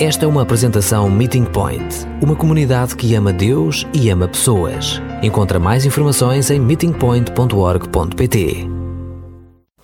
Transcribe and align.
Esta 0.00 0.26
é 0.26 0.28
uma 0.28 0.42
apresentação 0.42 1.10
Meeting 1.10 1.44
Point, 1.44 2.06
uma 2.22 2.36
comunidade 2.36 2.94
que 2.94 3.16
ama 3.16 3.32
Deus 3.32 3.84
e 3.92 4.08
ama 4.08 4.28
pessoas. 4.28 5.02
Encontra 5.24 5.58
mais 5.58 5.84
informações 5.84 6.52
em 6.52 6.60
meetingpoint.org.pt. 6.60 8.68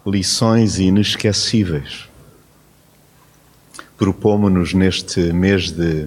Lições 0.06 0.78
inesquecíveis. 0.78 2.08
Propomos-nos 3.98 4.72
neste 4.72 5.32
mês 5.32 5.72
de 5.72 6.06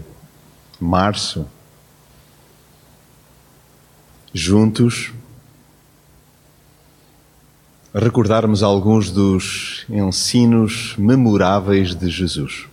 março, 0.80 1.46
juntos, 4.34 5.12
recordarmos 7.94 8.64
alguns 8.64 9.12
dos 9.12 9.86
ensinos 9.90 10.96
memoráveis 10.98 11.94
de 11.94 12.10
Jesus. 12.10 12.68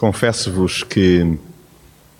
Confesso-vos 0.00 0.82
que, 0.82 1.38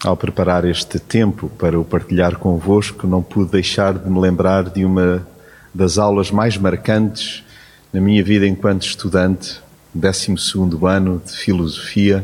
ao 0.04 0.14
preparar 0.14 0.66
este 0.66 0.98
tempo 0.98 1.48
para 1.48 1.80
o 1.80 1.82
partilhar 1.82 2.36
convosco, 2.36 3.06
não 3.06 3.22
pude 3.22 3.52
deixar 3.52 3.94
de 3.94 4.10
me 4.10 4.20
lembrar 4.20 4.68
de 4.68 4.84
uma 4.84 5.26
das 5.74 5.96
aulas 5.96 6.30
mais 6.30 6.58
marcantes 6.58 7.42
na 7.90 7.98
minha 7.98 8.22
vida 8.22 8.46
enquanto 8.46 8.82
estudante, 8.82 9.62
12 9.94 10.36
ano 10.86 11.22
de 11.24 11.32
filosofia. 11.32 12.22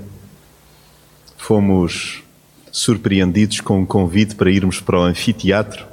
Fomos 1.39 2.23
surpreendidos 2.71 3.63
com 3.63 3.81
um 3.81 3.87
convite 3.87 4.35
para 4.35 4.51
irmos 4.51 4.79
para 4.79 5.01
o 5.01 5.05
anfiteatro 5.05 5.87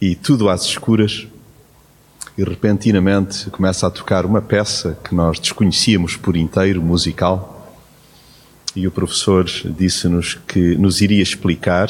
e 0.00 0.16
tudo 0.16 0.48
às 0.48 0.64
escuras. 0.64 1.28
E 2.36 2.42
repentinamente 2.42 3.48
começa 3.50 3.86
a 3.86 3.90
tocar 3.90 4.26
uma 4.26 4.42
peça 4.42 4.98
que 5.04 5.14
nós 5.14 5.38
desconhecíamos 5.38 6.16
por 6.16 6.36
inteiro, 6.36 6.82
musical 6.82 7.53
e 8.76 8.88
o 8.88 8.90
professor 8.90 9.44
disse-nos 9.44 10.34
que 10.34 10.76
nos 10.76 11.00
iria 11.00 11.22
explicar, 11.22 11.88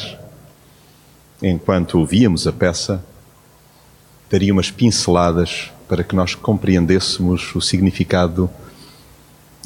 enquanto 1.41 1.97
ouvíamos 1.97 2.45
a 2.45 2.53
peça, 2.53 3.03
daria 4.29 4.53
umas 4.53 4.69
pinceladas 4.69 5.71
para 5.87 6.03
que 6.03 6.15
nós 6.15 6.35
compreendêssemos 6.35 7.55
o 7.55 7.61
significado, 7.61 8.49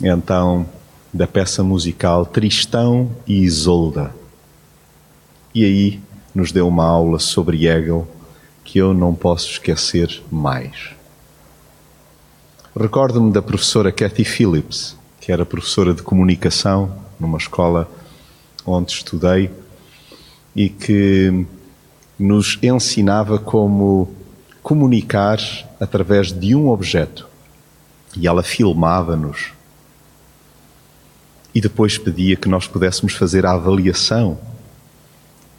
então, 0.01 0.65
da 1.13 1.27
peça 1.27 1.61
musical 1.61 2.25
Tristão 2.25 3.11
e 3.27 3.43
Isolda. 3.43 4.15
E 5.53 5.65
aí 5.65 5.99
nos 6.33 6.51
deu 6.53 6.67
uma 6.67 6.85
aula 6.85 7.19
sobre 7.19 7.65
Hegel 7.65 8.07
que 8.63 8.77
eu 8.77 8.93
não 8.93 9.13
posso 9.13 9.49
esquecer 9.49 10.21
mais. 10.31 10.91
Recordo-me 12.79 13.31
da 13.33 13.41
professora 13.41 13.91
Cathy 13.91 14.23
Phillips, 14.23 14.95
que 15.19 15.31
era 15.31 15.45
professora 15.45 15.93
de 15.93 16.03
comunicação 16.03 17.08
numa 17.19 17.37
escola 17.37 17.89
onde 18.65 18.91
estudei 18.91 19.51
e 20.55 20.69
que 20.69 21.45
nos 22.17 22.57
ensinava 22.61 23.39
como 23.39 24.13
comunicar 24.61 25.39
através 25.79 26.31
de 26.31 26.55
um 26.55 26.69
objeto. 26.69 27.27
E 28.15 28.27
ela 28.27 28.43
filmava-nos. 28.43 29.51
E 31.53 31.61
depois 31.61 31.97
pedia 31.97 32.35
que 32.35 32.49
nós 32.49 32.67
pudéssemos 32.67 33.13
fazer 33.13 33.45
a 33.45 33.53
avaliação 33.53 34.37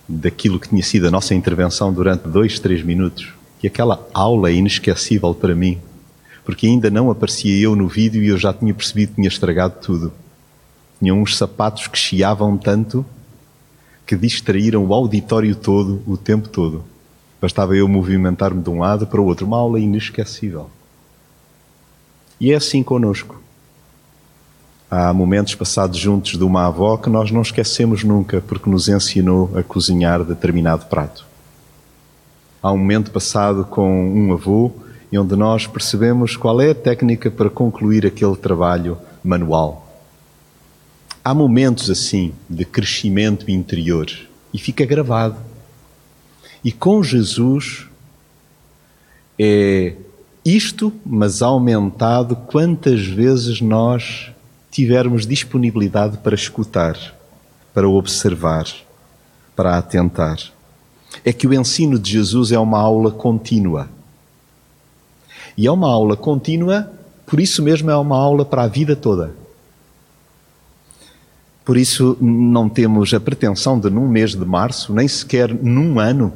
daquilo 0.09 0.59
que 0.59 0.69
tinha 0.69 0.83
sido 0.83 1.07
a 1.07 1.11
nossa 1.11 1.35
intervenção 1.35 1.93
durante 1.93 2.29
dois, 2.29 2.59
três 2.59 2.83
minutos. 2.83 3.33
E 3.63 3.67
aquela 3.67 4.07
aula 4.13 4.51
é 4.51 4.55
inesquecível 4.55 5.35
para 5.35 5.55
mim, 5.55 5.79
porque 6.45 6.67
ainda 6.67 6.91
não 6.91 7.11
aparecia 7.11 7.57
eu 7.63 7.77
no 7.77 7.87
vídeo 7.87 8.23
e 8.23 8.29
eu 8.29 8.39
já 8.39 8.53
tinha 8.53 8.75
percebido 8.75 9.11
que 9.11 9.15
tinha 9.17 9.29
estragado 9.29 9.75
tudo. 9.81 10.13
Tinham 11.01 11.21
uns 11.21 11.37
sapatos 11.37 11.87
que 11.87 11.99
chiavam 11.99 12.57
tanto 12.57 13.05
que 14.11 14.17
distraíram 14.17 14.85
o 14.85 14.93
auditório 14.93 15.55
todo, 15.55 16.03
o 16.05 16.17
tempo 16.17 16.49
todo. 16.49 16.83
Bastava 17.41 17.77
eu 17.77 17.87
movimentar-me 17.87 18.61
de 18.61 18.69
um 18.69 18.81
lado 18.81 19.07
para 19.07 19.21
o 19.21 19.25
outro. 19.25 19.47
Uma 19.47 19.59
aula 19.59 19.79
inesquecível. 19.79 20.69
E 22.41 22.51
é 22.51 22.57
assim 22.57 22.83
conosco. 22.83 23.41
Há 24.91 25.13
momentos 25.13 25.55
passados 25.55 25.97
juntos 25.97 26.37
de 26.37 26.43
uma 26.43 26.67
avó 26.67 26.97
que 26.97 27.09
nós 27.09 27.31
não 27.31 27.41
esquecemos 27.41 28.03
nunca 28.03 28.41
porque 28.41 28.69
nos 28.69 28.89
ensinou 28.89 29.49
a 29.57 29.63
cozinhar 29.63 30.25
determinado 30.25 30.87
prato. 30.87 31.25
Há 32.61 32.73
um 32.73 32.79
momento 32.79 33.13
passado 33.13 33.65
com 33.65 34.13
um 34.13 34.33
avô 34.33 34.73
e 35.13 35.17
onde 35.17 35.37
nós 35.37 35.69
percebemos 35.69 36.37
qual 36.37 36.61
é 36.61 36.71
a 36.71 36.75
técnica 36.75 37.31
para 37.31 37.49
concluir 37.49 38.05
aquele 38.05 38.35
trabalho 38.35 38.99
manual. 39.23 39.90
Há 41.23 41.35
momentos 41.35 41.91
assim 41.91 42.33
de 42.49 42.65
crescimento 42.65 43.51
interior 43.51 44.11
e 44.55 44.59
fica 44.59 44.87
gravado. 44.87 45.37
E 46.65 46.73
com 46.73 47.03
Jesus 47.03 47.87
é 49.39 49.95
isto, 50.45 50.93
mas 51.05 51.43
aumentado 51.43 52.35
quantas 52.35 53.07
vezes 53.07 53.61
nós 53.61 54.31
tivermos 54.71 55.27
disponibilidade 55.27 56.19
para 56.19 56.35
escutar, 56.35 56.97
para 57.75 57.89
observar, 57.89 58.67
para 59.55 59.77
atentar. 59.77 60.39
É 61.25 61.33
que 61.33 61.47
o 61.47 61.53
ensino 61.53 61.99
de 61.99 62.13
Jesus 62.13 62.53
é 62.53 62.59
uma 62.59 62.79
aula 62.79 63.11
contínua. 63.11 63.91
E 65.57 65.67
é 65.67 65.71
uma 65.71 65.89
aula 65.89 66.17
contínua, 66.17 66.91
por 67.27 67.41
isso 67.41 67.63
mesmo 67.63 67.91
é 67.91 67.97
uma 67.97 68.17
aula 68.17 68.45
para 68.45 68.63
a 68.63 68.69
vida 68.69 68.97
toda. 68.97 69.35
Por 71.71 71.77
isso, 71.77 72.19
não 72.21 72.69
temos 72.69 73.15
a 73.15 73.21
pretensão 73.21 73.79
de, 73.79 73.89
num 73.89 74.09
mês 74.09 74.35
de 74.35 74.45
março, 74.45 74.93
nem 74.93 75.07
sequer 75.07 75.55
num 75.55 76.01
ano, 76.01 76.33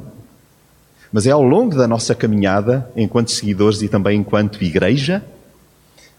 mas 1.11 1.27
é 1.27 1.31
ao 1.31 1.43
longo 1.43 1.75
da 1.75 1.85
nossa 1.85 2.15
caminhada, 2.15 2.89
enquanto 2.95 3.31
seguidores 3.31 3.81
e 3.81 3.89
também 3.89 4.17
enquanto 4.17 4.63
igreja, 4.63 5.21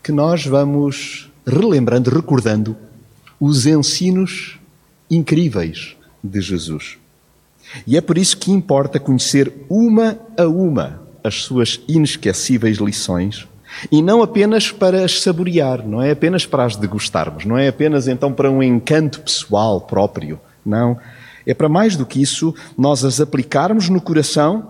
que 0.02 0.12
nós 0.12 0.44
vamos 0.44 1.30
relembrando, 1.46 2.10
recordando 2.10 2.76
os 3.40 3.64
ensinos 3.64 4.58
incríveis 5.10 5.96
de 6.22 6.42
Jesus. 6.42 6.98
E 7.86 7.96
é 7.96 8.02
por 8.02 8.18
isso 8.18 8.36
que 8.36 8.52
importa 8.52 9.00
conhecer 9.00 9.50
uma 9.70 10.18
a 10.36 10.44
uma 10.46 11.00
as 11.24 11.36
suas 11.36 11.80
inesquecíveis 11.88 12.76
lições 12.76 13.48
e 13.90 14.00
não 14.00 14.22
apenas 14.22 14.70
para 14.70 15.04
as 15.04 15.20
saborear, 15.20 15.86
não 15.86 16.02
é 16.02 16.10
apenas 16.10 16.46
para 16.46 16.64
as 16.64 16.76
degustarmos, 16.76 17.44
não 17.44 17.58
é 17.58 17.68
apenas 17.68 18.08
então 18.08 18.32
para 18.32 18.50
um 18.50 18.62
encanto 18.62 19.20
pessoal 19.20 19.80
próprio. 19.80 20.40
Não. 20.64 20.98
É 21.46 21.54
para 21.54 21.68
mais 21.68 21.96
do 21.96 22.04
que 22.04 22.20
isso, 22.20 22.54
nós 22.76 23.04
as 23.04 23.20
aplicarmos 23.20 23.88
no 23.88 24.00
coração 24.00 24.68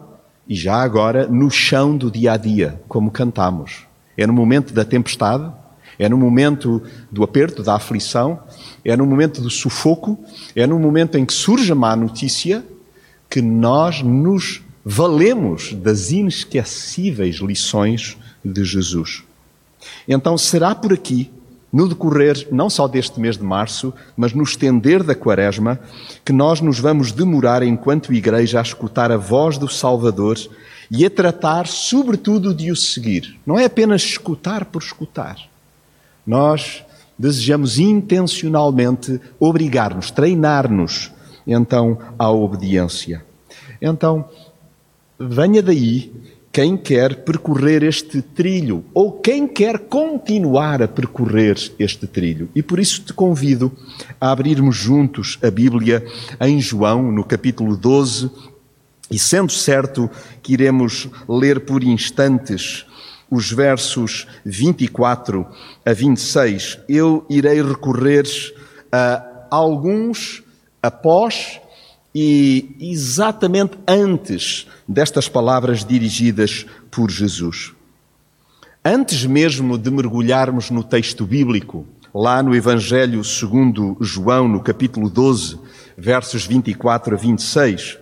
e 0.49 0.55
já 0.55 0.77
agora 0.77 1.27
no 1.27 1.51
chão 1.51 1.97
do 1.97 2.11
dia 2.11 2.33
a 2.33 2.37
dia, 2.37 2.81
como 2.87 3.11
cantamos. 3.11 3.87
É 4.17 4.27
no 4.27 4.33
momento 4.33 4.73
da 4.75 4.85
tempestade, 4.85 5.51
é 5.99 6.09
no 6.09 6.17
momento 6.17 6.83
do 7.11 7.25
aperto, 7.25 7.63
da 7.63 7.75
aflição, 7.75 8.41
é 8.85 8.95
no 8.97 9.07
momento 9.07 9.41
do 9.41 9.51
sufoco, 9.51 10.19
é 10.55 10.67
no 10.67 10.79
momento 10.79 11.17
em 11.17 11.25
que 11.25 11.33
surge 11.33 11.73
a 11.73 11.75
má 11.75 11.97
notícia 11.97 12.65
que 13.29 13.41
nós 13.41 14.03
nos 14.03 14.63
valemos 14.85 15.73
das 15.73 16.13
inesquecíveis 16.13 17.37
lições 17.37 18.17
de 18.53 18.65
Jesus. 18.65 19.23
Então 20.07 20.37
será 20.39 20.75
por 20.75 20.93
aqui, 20.93 21.31
no 21.73 21.89
decorrer 21.89 22.49
não 22.51 22.71
só 22.71 22.89
deste 22.89 23.21
mês 23.21 23.37
de 23.37 23.45
março, 23.45 23.93
mas 24.17 24.33
no 24.33 24.43
estender 24.43 25.03
da 25.03 25.15
quaresma, 25.15 25.79
que 26.25 26.33
nós 26.33 26.61
nos 26.61 26.79
vamos 26.79 27.13
demorar 27.13 27.63
enquanto 27.63 28.13
igreja 28.13 28.59
a 28.59 28.63
escutar 28.63 29.13
a 29.13 29.17
voz 29.17 29.59
do 29.59 29.69
Salvador 29.69 30.39
e 30.91 31.05
a 31.05 31.11
tratar, 31.11 31.67
sobretudo, 31.67 32.55
de 32.55 32.71
o 32.71 32.77
seguir. 32.77 33.39
Não 33.45 33.59
é 33.59 33.65
apenas 33.65 34.03
escutar 34.03 34.65
por 34.67 34.81
escutar. 34.81 35.37
Nós 36.27 36.85
desejamos 37.19 37.79
intencionalmente 37.79 39.21
obrigar-nos, 39.39 40.11
treinar-nos, 40.11 41.11
então, 41.47 41.99
à 42.19 42.31
obediência. 42.31 43.25
Então, 43.81 44.29
venha 45.19 45.63
daí 45.63 46.13
quem 46.57 46.75
quer 46.75 47.17
percorrer 47.17 47.83
este 47.83 48.23
trilho 48.23 48.83
ou 48.95 49.13
quem 49.13 49.47
quer 49.47 49.79
continuar 49.79 50.81
a 50.81 50.89
percorrer 50.89 51.59
este 51.79 52.07
trilho. 52.07 52.49
E 52.55 52.63
por 52.63 52.79
isso 52.79 53.03
te 53.03 53.13
convido 53.13 53.71
a 54.19 54.31
abrirmos 54.31 54.75
juntos 54.75 55.39
a 55.43 55.51
Bíblia 55.51 56.03
em 56.41 56.59
João, 56.59 57.13
no 57.13 57.23
capítulo 57.23 57.77
12, 57.77 58.31
e 59.11 59.19
sendo 59.19 59.53
certo 59.53 60.11
que 60.43 60.55
iremos 60.55 61.11
ler 61.29 61.61
por 61.61 61.85
instantes 61.85 62.87
os 63.31 63.53
versos 63.53 64.27
24 64.43 65.47
a 65.85 65.93
26, 65.93 66.79
eu 66.89 67.27
irei 67.29 67.63
recorrer 67.63 68.25
a 68.91 69.47
alguns 69.51 70.43
após 70.83 71.61
e 72.19 72.75
exatamente 72.81 73.77
antes 73.87 74.67
destas 74.89 75.29
palavras 75.29 75.85
dirigidas 75.85 76.65
por 76.91 77.11
Jesus. 77.11 77.75
Antes 78.83 79.27
mesmo 79.27 79.77
de 79.77 79.91
mergulharmos 79.91 80.71
no 80.71 80.83
texto 80.83 81.27
bíblico, 81.27 81.87
lá 82.15 82.43
no 82.43 82.57
Evangelho 82.57 83.23
segundo 83.23 83.99
João, 84.01 84.49
no 84.49 84.63
capítulo 84.63 85.11
12, 85.11 85.61
versos 85.95 86.47
24 86.47 87.15
a 87.15 87.19
26, 87.19 87.99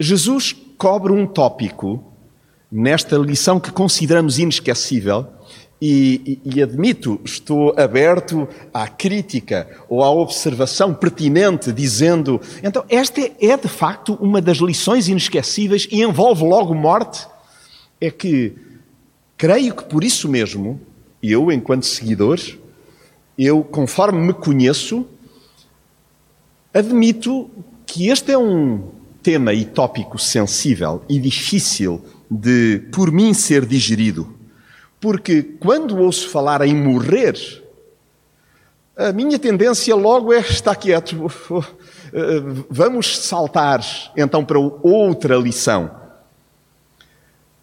Jesus 0.00 0.52
cobre 0.76 1.12
um 1.12 1.28
tópico 1.28 2.02
nesta 2.68 3.16
lição 3.16 3.60
que 3.60 3.70
consideramos 3.70 4.40
inesquecível 4.40 5.28
e, 5.80 6.38
e, 6.44 6.62
admito, 6.62 7.18
estou 7.24 7.74
aberto 7.74 8.46
à 8.72 8.86
crítica 8.86 9.66
ou 9.88 10.04
à 10.04 10.10
observação 10.10 10.92
pertinente, 10.92 11.72
dizendo: 11.72 12.38
então, 12.62 12.84
esta 12.88 13.20
é, 13.20 13.32
é 13.40 13.56
de 13.56 13.68
facto 13.68 14.18
uma 14.20 14.42
das 14.42 14.58
lições 14.58 15.08
inesquecíveis 15.08 15.88
e 15.90 16.02
envolve 16.02 16.44
logo 16.44 16.74
morte. 16.74 17.26
É 17.98 18.10
que 18.10 18.54
creio 19.38 19.74
que 19.74 19.84
por 19.84 20.04
isso 20.04 20.28
mesmo, 20.28 20.78
eu, 21.22 21.50
enquanto 21.50 21.86
seguidor, 21.86 22.38
eu, 23.38 23.64
conforme 23.64 24.18
me 24.18 24.34
conheço, 24.34 25.06
admito 26.74 27.50
que 27.86 28.08
este 28.08 28.32
é 28.32 28.38
um 28.38 28.90
tema 29.22 29.54
e 29.54 29.64
tópico 29.64 30.18
sensível 30.18 31.02
e 31.08 31.18
difícil 31.18 32.02
de, 32.30 32.82
por 32.92 33.10
mim, 33.10 33.32
ser 33.32 33.64
digerido. 33.64 34.39
Porque 35.00 35.42
quando 35.42 35.98
ouço 35.98 36.28
falar 36.28 36.60
em 36.60 36.74
morrer, 36.74 37.34
a 38.96 39.12
minha 39.12 39.38
tendência 39.38 39.94
logo 39.94 40.32
é 40.32 40.40
estar 40.40 40.76
quieto. 40.76 41.16
Vamos 42.68 43.18
saltar 43.18 43.80
então 44.16 44.44
para 44.44 44.58
outra 44.58 45.36
lição. 45.36 45.90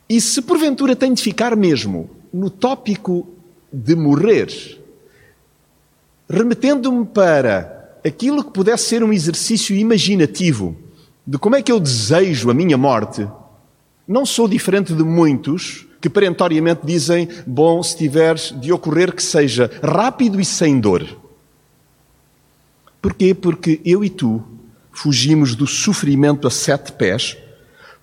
E 0.09 0.19
se 0.19 0.41
porventura 0.41 0.95
tenho 0.95 1.13
de 1.13 1.21
ficar 1.21 1.55
mesmo 1.55 2.09
no 2.33 2.49
tópico 2.49 3.27
de 3.71 3.95
morrer, 3.95 4.47
remetendo-me 6.29 7.05
para 7.05 7.99
aquilo 8.05 8.43
que 8.43 8.51
pudesse 8.51 8.85
ser 8.85 9.03
um 9.03 9.11
exercício 9.13 9.75
imaginativo 9.75 10.75
de 11.25 11.37
como 11.37 11.57
é 11.57 11.61
que 11.61 11.71
eu 11.71 11.79
desejo 11.79 12.49
a 12.49 12.53
minha 12.53 12.77
morte, 12.77 13.27
não 14.07 14.25
sou 14.25 14.47
diferente 14.47 14.93
de 14.93 15.03
muitos 15.03 15.86
que 15.99 16.09
perentoriamente 16.09 16.81
dizem: 16.85 17.27
bom, 17.45 17.81
se 17.81 17.97
tiveres 17.97 18.53
de 18.59 18.71
ocorrer, 18.71 19.13
que 19.13 19.23
seja 19.23 19.69
rápido 19.83 20.39
e 20.39 20.45
sem 20.45 20.79
dor. 20.79 21.05
Porquê? 23.01 23.33
Porque 23.33 23.81
eu 23.85 24.03
e 24.03 24.09
tu 24.09 24.43
fugimos 24.91 25.55
do 25.55 25.67
sofrimento 25.67 26.47
a 26.47 26.51
sete 26.51 26.91
pés, 26.91 27.37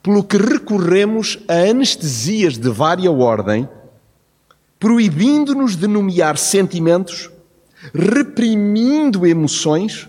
pelo 0.02 0.23
que 0.23 0.37
recorremos 0.37 1.38
a 1.49 1.55
anestesias 1.70 2.56
de 2.56 2.69
vária 2.69 3.11
ordem, 3.11 3.69
proibindo-nos 4.79 5.76
de 5.76 5.87
nomear 5.87 6.37
sentimentos, 6.38 7.31
reprimindo 7.93 9.26
emoções 9.26 10.08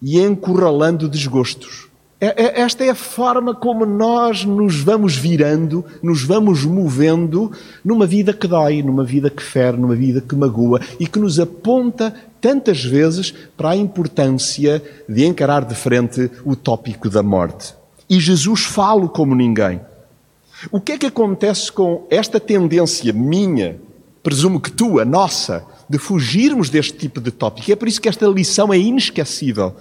e 0.00 0.20
encurralando 0.20 1.08
desgostos. 1.08 1.87
É, 2.20 2.26
é, 2.26 2.60
esta 2.62 2.84
é 2.84 2.90
a 2.90 2.96
forma 2.96 3.54
como 3.54 3.86
nós 3.86 4.44
nos 4.44 4.80
vamos 4.80 5.16
virando, 5.16 5.84
nos 6.02 6.24
vamos 6.24 6.64
movendo 6.64 7.52
numa 7.84 8.06
vida 8.06 8.32
que 8.32 8.48
dói, 8.48 8.82
numa 8.82 9.04
vida 9.04 9.30
que 9.30 9.42
fere, 9.42 9.76
numa 9.76 9.94
vida 9.94 10.20
que 10.20 10.34
magoa 10.34 10.80
e 10.98 11.06
que 11.06 11.18
nos 11.18 11.38
aponta 11.38 12.12
tantas 12.40 12.84
vezes 12.84 13.32
para 13.56 13.70
a 13.70 13.76
importância 13.76 14.82
de 15.08 15.24
encarar 15.24 15.64
de 15.64 15.76
frente 15.76 16.28
o 16.44 16.56
tópico 16.56 17.08
da 17.08 17.22
morte. 17.22 17.74
E 18.10 18.18
Jesus 18.18 18.64
fala 18.64 19.08
como 19.08 19.34
ninguém. 19.34 19.80
O 20.72 20.80
que 20.80 20.92
é 20.92 20.98
que 20.98 21.06
acontece 21.06 21.70
com 21.70 22.04
esta 22.10 22.40
tendência 22.40 23.12
minha, 23.12 23.78
presumo 24.24 24.60
que 24.60 24.72
tua, 24.72 25.04
nossa, 25.04 25.64
de 25.88 25.98
fugirmos 25.98 26.68
deste 26.68 26.94
tipo 26.94 27.20
de 27.20 27.30
tópico? 27.30 27.70
É 27.70 27.76
por 27.76 27.86
isso 27.86 28.00
que 28.00 28.08
esta 28.08 28.26
lição 28.26 28.72
é 28.72 28.78
inesquecível. 28.78 29.76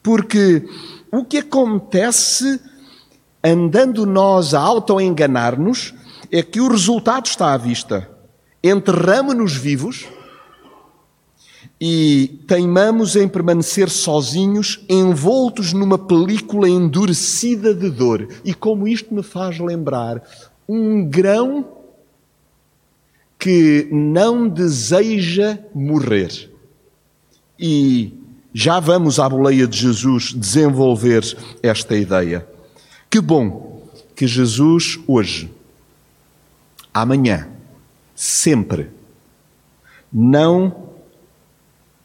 Porque 0.00 0.64
o 1.12 1.24
que 1.24 1.38
acontece 1.38 2.60
andando 3.42 4.06
nós 4.06 4.54
a 4.54 4.60
auto-enganar-nos 4.60 5.94
é 6.30 6.42
que 6.42 6.60
o 6.60 6.68
resultado 6.68 7.26
está 7.26 7.52
à 7.52 7.56
vista. 7.56 8.08
Enterramos-nos 8.62 9.54
vivos 9.54 10.06
e 11.80 12.40
teimamos 12.46 13.16
em 13.16 13.26
permanecer 13.26 13.88
sozinhos, 13.88 14.84
envoltos 14.88 15.72
numa 15.72 15.98
película 15.98 16.68
endurecida 16.68 17.74
de 17.74 17.90
dor. 17.90 18.28
E 18.44 18.52
como 18.52 18.86
isto 18.86 19.14
me 19.14 19.22
faz 19.22 19.58
lembrar 19.58 20.22
um 20.68 21.04
grão 21.08 21.66
que 23.38 23.88
não 23.90 24.46
deseja 24.46 25.58
morrer. 25.74 26.50
E 27.58 28.19
já 28.52 28.80
vamos 28.80 29.20
à 29.20 29.28
boleia 29.28 29.66
de 29.66 29.76
Jesus 29.76 30.32
desenvolver 30.34 31.24
esta 31.62 31.96
ideia. 31.96 32.46
Que 33.08 33.20
bom 33.20 33.88
que 34.14 34.26
Jesus 34.26 34.98
hoje, 35.06 35.52
amanhã, 36.92 37.48
sempre, 38.14 38.90
não 40.12 40.90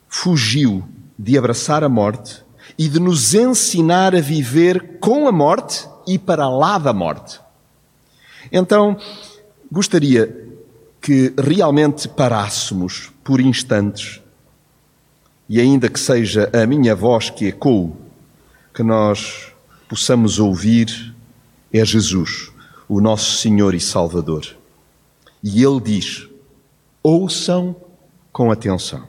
fugiu 0.07 0.87
de 1.17 1.37
abraçar 1.37 1.83
a 1.83 1.89
morte 1.89 2.43
e 2.77 2.87
de 2.87 2.99
nos 2.99 3.33
ensinar 3.33 4.15
a 4.15 4.21
viver 4.21 4.99
com 4.99 5.27
a 5.27 5.31
morte 5.31 5.87
e 6.07 6.17
para 6.17 6.47
lá 6.47 6.77
da 6.77 6.93
morte. 6.93 7.39
Então, 8.51 8.97
gostaria 9.71 10.45
que 11.01 11.33
realmente 11.37 12.07
parássemos 12.07 13.11
por 13.23 13.39
instantes 13.39 14.21
e 15.47 15.59
ainda 15.59 15.89
que 15.89 15.99
seja 15.99 16.49
a 16.53 16.65
minha 16.65 16.95
voz 16.95 17.29
que 17.29 17.47
ecoe, 17.47 17.93
que 18.73 18.83
nós 18.83 19.53
possamos 19.87 20.39
ouvir 20.39 21.15
é 21.71 21.83
Jesus, 21.83 22.51
o 22.87 23.01
nosso 23.01 23.37
Senhor 23.37 23.73
e 23.73 23.79
Salvador. 23.79 24.45
E 25.43 25.63
Ele 25.63 25.81
diz: 25.81 26.27
ouçam 27.03 27.75
com 28.31 28.51
atenção. 28.51 29.07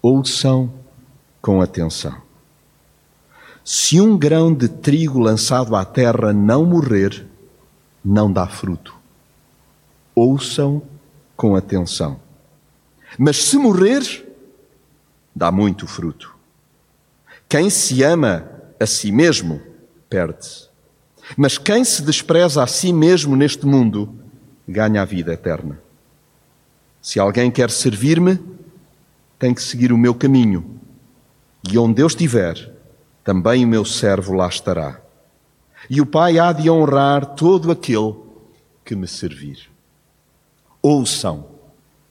Ouçam 0.00 0.72
com 1.42 1.60
atenção. 1.60 2.16
Se 3.64 4.00
um 4.00 4.16
grão 4.16 4.54
de 4.54 4.68
trigo 4.68 5.18
lançado 5.18 5.76
à 5.76 5.84
terra 5.84 6.32
não 6.32 6.64
morrer, 6.64 7.26
não 8.02 8.32
dá 8.32 8.46
fruto. 8.46 8.96
Ouçam 10.14 10.82
com 11.36 11.54
atenção. 11.54 12.18
Mas 13.18 13.44
se 13.44 13.58
morrer, 13.58 14.27
dá 15.38 15.52
muito 15.52 15.86
fruto. 15.86 16.34
Quem 17.48 17.70
se 17.70 18.02
ama 18.02 18.50
a 18.78 18.84
si 18.84 19.12
mesmo, 19.12 19.62
perde-se. 20.10 20.68
Mas 21.36 21.56
quem 21.56 21.84
se 21.84 22.02
despreza 22.02 22.62
a 22.62 22.66
si 22.66 22.92
mesmo 22.92 23.36
neste 23.36 23.64
mundo, 23.64 24.12
ganha 24.66 25.00
a 25.00 25.04
vida 25.04 25.32
eterna. 25.32 25.80
Se 27.00 27.20
alguém 27.20 27.50
quer 27.50 27.70
servir-me, 27.70 28.38
tem 29.38 29.54
que 29.54 29.62
seguir 29.62 29.92
o 29.92 29.98
meu 29.98 30.14
caminho. 30.14 30.80
E 31.70 31.78
onde 31.78 32.02
eu 32.02 32.06
estiver, 32.08 32.72
também 33.22 33.64
o 33.64 33.68
meu 33.68 33.84
servo 33.84 34.32
lá 34.32 34.48
estará. 34.48 35.00
E 35.88 36.00
o 36.00 36.06
Pai 36.06 36.38
há 36.38 36.52
de 36.52 36.68
honrar 36.68 37.24
todo 37.24 37.70
aquele 37.70 38.16
que 38.84 38.96
me 38.96 39.06
servir. 39.06 39.70
Ouçam 40.82 41.46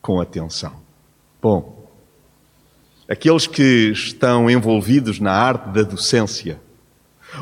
com 0.01 0.21
atenção. 0.21 0.73
Bom, 1.41 1.76
aqueles 3.09 3.47
que 3.47 3.91
estão 3.91 4.49
envolvidos 4.49 5.19
na 5.19 5.31
arte 5.31 5.69
da 5.69 5.83
docência, 5.83 6.59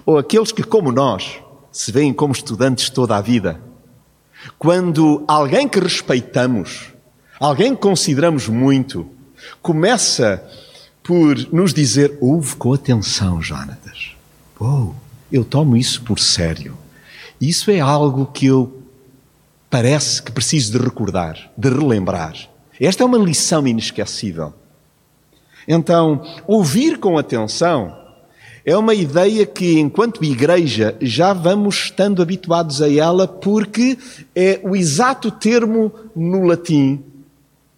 ou 0.05 0.17
aqueles 0.17 0.51
que, 0.51 0.63
como 0.63 0.91
nós, 0.91 1.39
se 1.71 1.91
veem 1.91 2.13
como 2.13 2.33
estudantes 2.33 2.89
toda 2.89 3.15
a 3.15 3.21
vida, 3.21 3.59
quando 4.59 5.23
alguém 5.27 5.67
que 5.67 5.79
respeitamos, 5.79 6.93
alguém 7.39 7.75
que 7.75 7.81
consideramos 7.81 8.47
muito, 8.47 9.07
começa 9.61 10.43
por 11.03 11.35
nos 11.53 11.73
dizer: 11.73 12.17
ouve 12.21 12.55
com 12.55 12.73
atenção, 12.73 13.41
Jonatas. 13.41 14.11
Oh, 14.59 14.91
eu 15.31 15.43
tomo 15.43 15.75
isso 15.75 16.01
por 16.03 16.19
sério. 16.19 16.77
Isso 17.39 17.69
é 17.69 17.79
algo 17.79 18.27
que 18.27 18.45
eu 18.45 18.81
parece 19.69 20.21
que 20.21 20.31
preciso 20.31 20.71
de 20.71 20.77
recordar, 20.77 21.51
de 21.57 21.69
relembrar. 21.69 22.35
Esta 22.79 23.03
é 23.03 23.05
uma 23.05 23.17
lição 23.17 23.67
inesquecível. 23.67 24.53
Então, 25.67 26.21
ouvir 26.47 26.99
com 26.99 27.17
atenção 27.17 27.95
é 28.65 28.75
uma 28.75 28.95
ideia 28.95 29.45
que, 29.45 29.79
enquanto 29.79 30.23
igreja, 30.23 30.95
já 30.99 31.33
vamos 31.33 31.75
estando 31.75 32.21
habituados 32.21 32.81
a 32.81 32.91
ela, 32.91 33.27
porque 33.27 33.97
é 34.35 34.59
o 34.63 34.75
exato 34.75 35.29
termo 35.29 35.91
no 36.15 36.45
latim 36.45 37.03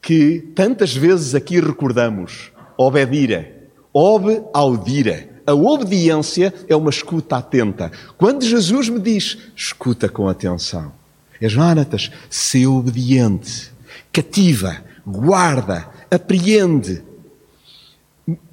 que 0.01 0.39
tantas 0.55 0.95
vezes 0.95 1.35
aqui 1.35 1.59
recordamos: 1.59 2.51
obedire, 2.77 3.53
ob 3.93 4.41
audire. 4.53 5.35
A 5.45 5.53
obediência 5.53 6.53
é 6.67 6.75
uma 6.75 6.89
escuta 6.89 7.37
atenta. 7.37 7.89
Quando 8.17 8.43
Jesus 8.43 8.89
me 8.89 8.99
diz, 8.99 9.37
escuta 9.55 10.09
com 10.09 10.27
atenção, 10.27 10.91
é 11.39 11.47
Jonatas, 11.47 12.11
ser 12.29 12.67
obediente, 12.67 13.71
cativa, 14.11 14.83
guarda, 15.05 15.87
apreende, 16.11 17.01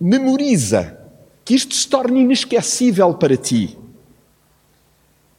memoriza, 0.01 0.99
que 1.45 1.55
isto 1.55 1.75
se 1.75 1.89
torne 1.89 2.21
inesquecível 2.21 3.15
para 3.15 3.37
ti. 3.37 3.77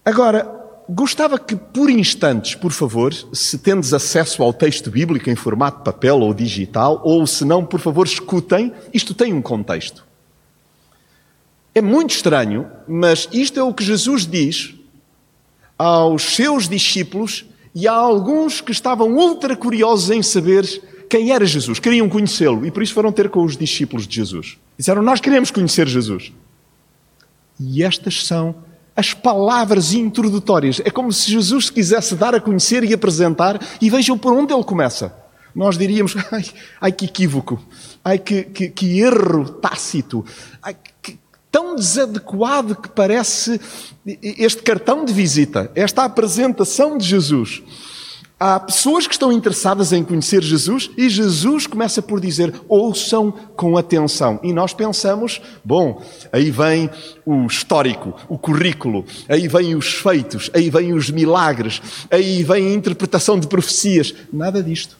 Agora, 0.03 0.65
gostava 0.89 1.39
que 1.39 1.55
por 1.55 1.89
instantes, 1.89 2.55
por 2.55 2.71
favor, 2.71 3.13
se 3.33 3.57
tendes 3.57 3.93
acesso 3.93 4.43
ao 4.43 4.53
texto 4.53 4.91
bíblico 4.91 5.29
em 5.29 5.35
formato 5.35 5.83
papel 5.83 6.19
ou 6.19 6.33
digital, 6.33 7.01
ou 7.03 7.25
se 7.25 7.43
não, 7.43 7.65
por 7.65 7.79
favor, 7.79 8.05
escutem, 8.05 8.71
isto 8.93 9.13
tem 9.13 9.33
um 9.33 9.41
contexto. 9.41 10.05
É 11.73 11.81
muito 11.81 12.11
estranho, 12.11 12.69
mas 12.87 13.27
isto 13.33 13.59
é 13.59 13.63
o 13.63 13.73
que 13.73 13.83
Jesus 13.83 14.25
diz 14.25 14.75
aos 15.77 16.23
seus 16.23 16.69
discípulos 16.69 17.45
e 17.73 17.87
há 17.87 17.93
alguns 17.93 18.61
que 18.61 18.71
estavam 18.71 19.13
ultra 19.15 19.57
curiosos 19.57 20.09
em 20.09 20.23
saber 20.23 20.63
quem 21.09 21.31
era 21.31 21.45
Jesus, 21.45 21.79
queriam 21.79 22.09
conhecê-lo 22.09 22.65
e 22.65 22.71
por 22.71 22.83
isso 22.83 22.93
foram 22.93 23.11
ter 23.11 23.29
com 23.29 23.43
os 23.43 23.57
discípulos 23.57 24.07
de 24.07 24.15
Jesus. 24.15 24.57
Disseram: 24.77 25.01
Nós 25.01 25.19
queremos 25.19 25.51
conhecer 25.51 25.87
Jesus. 25.87 26.31
E 27.59 27.83
estas 27.83 28.25
são 28.25 28.55
as 28.95 29.13
palavras 29.13 29.93
introdutórias. 29.93 30.81
É 30.83 30.89
como 30.89 31.11
se 31.11 31.31
Jesus 31.31 31.69
quisesse 31.69 32.15
dar 32.15 32.33
a 32.33 32.39
conhecer 32.39 32.83
e 32.83 32.93
apresentar, 32.93 33.59
e 33.81 33.89
vejam 33.89 34.17
por 34.17 34.33
onde 34.33 34.53
ele 34.53 34.63
começa. 34.63 35.13
Nós 35.53 35.77
diríamos, 35.77 36.15
ai, 36.31 36.45
ai 36.81 36.91
que 36.91 37.05
equívoco, 37.05 37.61
ai 38.03 38.17
que, 38.19 38.43
que, 38.43 38.69
que 38.69 38.99
erro 38.99 39.49
tácito, 39.49 40.25
ai, 40.61 40.75
que, 41.01 41.17
tão 41.51 41.75
desadequado 41.75 42.75
que 42.75 42.89
parece 42.89 43.59
este 44.21 44.61
cartão 44.61 45.05
de 45.05 45.13
visita, 45.13 45.71
esta 45.73 46.03
apresentação 46.03 46.97
de 46.97 47.07
Jesus. 47.07 47.63
Há 48.37 48.59
pessoas 48.59 49.07
que 49.07 49.13
estão 49.13 49.31
interessadas 49.31 49.93
em 49.93 50.03
conhecer 50.03 50.43
Jesus 50.43 50.89
e 50.97 51.07
Jesus 51.09 51.67
começa 51.67 52.01
por 52.01 52.19
dizer: 52.19 52.53
ouçam 52.67 53.31
com 53.55 53.77
atenção. 53.77 54.41
E 54.43 54.51
nós 54.51 54.73
pensamos: 54.73 55.41
bom, 55.63 56.03
aí 56.33 56.51
vem 56.51 56.89
o 57.25 57.45
histórico, 57.45 58.13
o 58.27 58.37
currículo, 58.37 59.05
aí 59.29 59.47
vem 59.47 59.73
os 59.73 59.93
feitos, 59.93 60.51
aí 60.53 60.69
vem 60.69 60.93
os 60.93 61.09
milagres, 61.09 61.81
aí 62.11 62.43
vem 62.43 62.67
a 62.67 62.73
interpretação 62.73 63.39
de 63.39 63.47
profecias. 63.47 64.13
Nada 64.33 64.61
disto. 64.61 64.97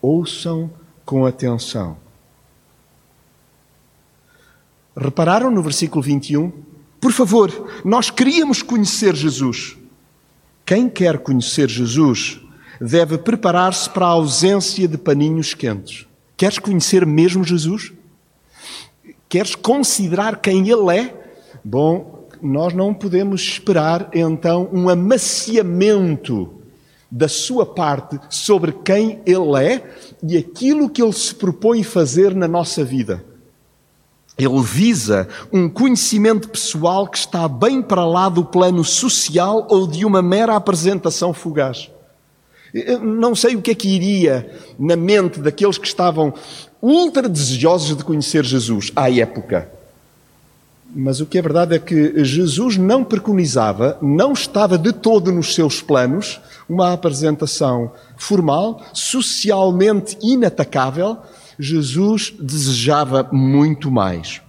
Ouçam 0.00 0.68
com 1.04 1.24
atenção. 1.24 1.96
Repararam 4.96 5.48
no 5.48 5.62
versículo 5.62 6.02
21? 6.02 6.52
Por 7.00 7.12
favor, 7.12 7.70
nós 7.84 8.10
queríamos 8.10 8.62
conhecer 8.62 9.14
Jesus. 9.14 9.76
Quem 10.64 10.88
quer 10.88 11.18
conhecer 11.18 11.68
Jesus 11.68 12.40
deve 12.80 13.18
preparar-se 13.18 13.88
para 13.90 14.06
a 14.06 14.10
ausência 14.10 14.88
de 14.88 14.98
paninhos 14.98 15.54
quentes. 15.54 16.06
Queres 16.36 16.58
conhecer 16.58 17.06
mesmo 17.06 17.44
Jesus? 17.44 17.92
Queres 19.28 19.54
considerar 19.54 20.40
quem 20.40 20.68
Ele 20.68 20.96
é? 20.96 21.14
Bom, 21.64 22.28
nós 22.42 22.74
não 22.74 22.92
podemos 22.92 23.40
esperar 23.40 24.10
então 24.12 24.68
um 24.72 24.88
amaciamento 24.88 26.52
da 27.10 27.28
sua 27.28 27.64
parte 27.64 28.18
sobre 28.28 28.72
quem 28.72 29.20
Ele 29.26 29.64
é 29.64 29.90
e 30.22 30.36
aquilo 30.36 30.88
que 30.88 31.02
Ele 31.02 31.12
se 31.12 31.34
propõe 31.34 31.82
fazer 31.82 32.34
na 32.34 32.48
nossa 32.48 32.84
vida. 32.84 33.24
Ele 34.42 34.62
visa 34.62 35.28
um 35.52 35.68
conhecimento 35.68 36.48
pessoal 36.48 37.06
que 37.06 37.18
está 37.18 37.46
bem 37.46 37.80
para 37.80 38.04
lá 38.04 38.28
do 38.28 38.44
plano 38.44 38.84
social 38.84 39.66
ou 39.70 39.86
de 39.86 40.04
uma 40.04 40.22
mera 40.22 40.56
apresentação 40.56 41.32
fugaz. 41.32 41.90
Eu 42.72 43.00
não 43.00 43.34
sei 43.34 43.54
o 43.54 43.60
que 43.60 43.70
é 43.70 43.74
que 43.74 43.88
iria 43.88 44.50
na 44.78 44.96
mente 44.96 45.38
daqueles 45.38 45.76
que 45.76 45.86
estavam 45.86 46.32
ultra 46.80 47.28
desejosos 47.28 47.96
de 47.96 48.02
conhecer 48.02 48.44
Jesus 48.44 48.90
à 48.96 49.10
época. 49.10 49.70
Mas 50.94 51.20
o 51.20 51.26
que 51.26 51.38
é 51.38 51.42
verdade 51.42 51.74
é 51.74 51.78
que 51.78 52.22
Jesus 52.22 52.76
não 52.76 53.02
preconizava, 53.02 53.96
não 54.02 54.32
estava 54.32 54.76
de 54.76 54.92
todo 54.92 55.32
nos 55.32 55.54
seus 55.54 55.80
planos, 55.80 56.40
uma 56.68 56.92
apresentação 56.92 57.92
formal, 58.16 58.82
socialmente 58.92 60.18
inatacável, 60.22 61.18
Jesus 61.58 62.32
desejava 62.38 63.28
muito 63.32 63.90
mais. 63.90 64.40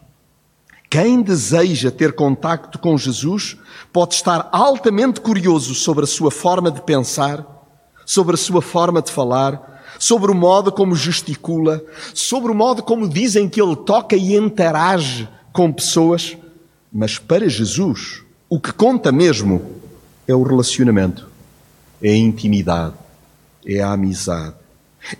Quem 0.89 1.21
deseja 1.21 1.89
ter 1.89 2.13
contacto 2.13 2.77
com 2.77 2.97
Jesus 2.97 3.57
pode 3.91 4.13
estar 4.13 4.47
altamente 4.51 5.21
curioso 5.21 5.73
sobre 5.73 6.03
a 6.03 6.07
sua 6.07 6.29
forma 6.29 6.69
de 6.69 6.81
pensar, 6.81 7.45
sobre 8.05 8.35
a 8.35 8.37
sua 8.37 8.61
forma 8.61 9.01
de 9.01 9.11
falar, 9.11 9.73
sobre 9.97 10.31
o 10.31 10.35
modo 10.35 10.71
como 10.71 10.95
gesticula, 10.95 11.83
sobre 12.13 12.51
o 12.51 12.55
modo 12.55 12.83
como 12.83 13.09
dizem 13.09 13.49
que 13.49 13.61
ele 13.61 13.75
toca 13.75 14.15
e 14.15 14.35
interage 14.35 15.27
com 15.51 15.71
pessoas. 15.71 16.37
Mas 16.91 17.17
para 17.17 17.49
Jesus, 17.49 18.21
o 18.47 18.59
que 18.59 18.71
conta 18.71 19.11
mesmo 19.11 19.61
é 20.27 20.35
o 20.35 20.43
relacionamento, 20.43 21.27
é 22.01 22.09
a 22.09 22.17
intimidade, 22.17 22.95
é 23.65 23.81
a 23.81 23.93
amizade. 23.93 24.62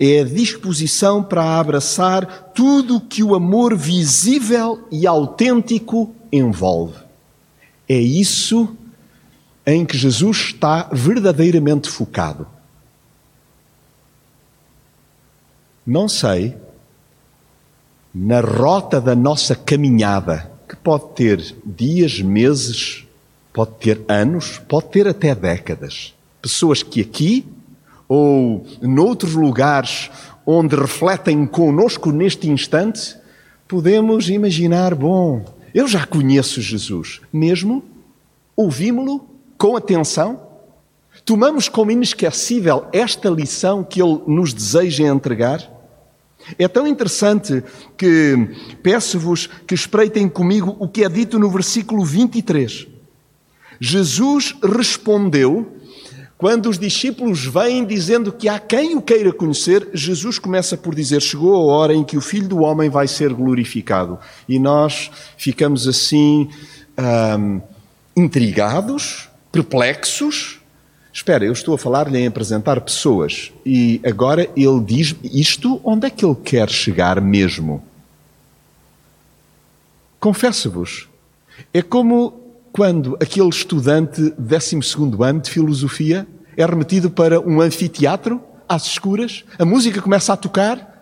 É 0.00 0.20
a 0.20 0.24
disposição 0.24 1.22
para 1.22 1.58
abraçar 1.58 2.52
tudo 2.54 3.00
que 3.00 3.22
o 3.22 3.34
amor 3.34 3.76
visível 3.76 4.86
e 4.90 5.06
autêntico 5.06 6.14
envolve. 6.32 6.98
É 7.88 7.98
isso 7.98 8.76
em 9.66 9.84
que 9.84 9.96
Jesus 9.96 10.38
está 10.38 10.88
verdadeiramente 10.92 11.88
focado. 11.88 12.46
Não 15.86 16.08
sei, 16.08 16.56
na 18.14 18.40
rota 18.40 19.00
da 19.00 19.14
nossa 19.14 19.54
caminhada, 19.54 20.50
que 20.66 20.76
pode 20.76 21.14
ter 21.14 21.56
dias, 21.64 22.20
meses, 22.20 23.06
pode 23.52 23.72
ter 23.72 24.02
anos, 24.08 24.58
pode 24.66 24.88
ter 24.88 25.06
até 25.06 25.34
décadas. 25.34 26.14
Pessoas 26.40 26.82
que 26.82 27.02
aqui 27.02 27.46
ou 28.08 28.66
noutros 28.82 29.34
lugares 29.34 30.10
onde 30.46 30.76
refletem 30.76 31.46
conosco 31.46 32.12
neste 32.12 32.48
instante, 32.48 33.16
podemos 33.66 34.28
imaginar: 34.28 34.94
bom, 34.94 35.44
eu 35.74 35.88
já 35.88 36.06
conheço 36.06 36.60
Jesus, 36.60 37.20
mesmo 37.32 37.82
ouvimos-lo 38.56 39.26
com 39.58 39.76
atenção, 39.76 40.40
tomamos 41.24 41.68
como 41.68 41.90
inesquecível 41.90 42.86
esta 42.92 43.28
lição 43.28 43.82
que 43.82 44.00
ele 44.00 44.20
nos 44.26 44.52
deseja 44.52 45.06
entregar. 45.06 45.72
É 46.58 46.68
tão 46.68 46.86
interessante 46.86 47.64
que 47.96 48.50
peço-vos 48.82 49.46
que 49.66 49.74
espreitem 49.74 50.28
comigo 50.28 50.76
o 50.78 50.86
que 50.86 51.02
é 51.02 51.08
dito 51.08 51.38
no 51.38 51.50
versículo 51.50 52.04
23. 52.04 52.86
Jesus 53.80 54.54
respondeu 54.62 55.73
quando 56.44 56.68
os 56.68 56.78
discípulos 56.78 57.46
vêm 57.46 57.86
dizendo 57.86 58.30
que 58.30 58.50
há 58.50 58.58
quem 58.58 58.94
o 58.94 59.00
queira 59.00 59.32
conhecer, 59.32 59.88
Jesus 59.94 60.38
começa 60.38 60.76
por 60.76 60.94
dizer: 60.94 61.22
Chegou 61.22 61.54
a 61.56 61.74
hora 61.74 61.94
em 61.94 62.04
que 62.04 62.18
o 62.18 62.20
Filho 62.20 62.46
do 62.46 62.58
Homem 62.58 62.90
vai 62.90 63.08
ser 63.08 63.32
glorificado. 63.32 64.18
E 64.46 64.58
nós 64.58 65.10
ficamos 65.38 65.88
assim, 65.88 66.50
hum, 67.38 67.62
intrigados, 68.14 69.30
perplexos. 69.50 70.60
Espera, 71.10 71.46
eu 71.46 71.52
estou 71.54 71.76
a 71.76 71.78
falar-lhe 71.78 72.18
em 72.18 72.26
apresentar 72.26 72.78
pessoas 72.82 73.50
e 73.64 73.98
agora 74.04 74.46
ele 74.54 74.80
diz 74.84 75.16
isto, 75.24 75.80
onde 75.82 76.08
é 76.08 76.10
que 76.10 76.26
ele 76.26 76.36
quer 76.44 76.68
chegar 76.68 77.22
mesmo? 77.22 77.82
Confesso-vos, 80.20 81.08
é 81.72 81.80
como 81.80 82.38
quando 82.70 83.16
aquele 83.18 83.48
estudante 83.48 84.20
de 84.20 84.30
12 84.36 84.80
ano 85.20 85.40
de 85.40 85.48
filosofia 85.50 86.26
é 86.56 86.64
remetido 86.64 87.10
para 87.10 87.40
um 87.40 87.60
anfiteatro, 87.60 88.40
às 88.68 88.86
escuras, 88.86 89.44
a 89.58 89.64
música 89.64 90.00
começa 90.00 90.32
a 90.32 90.36
tocar 90.36 90.94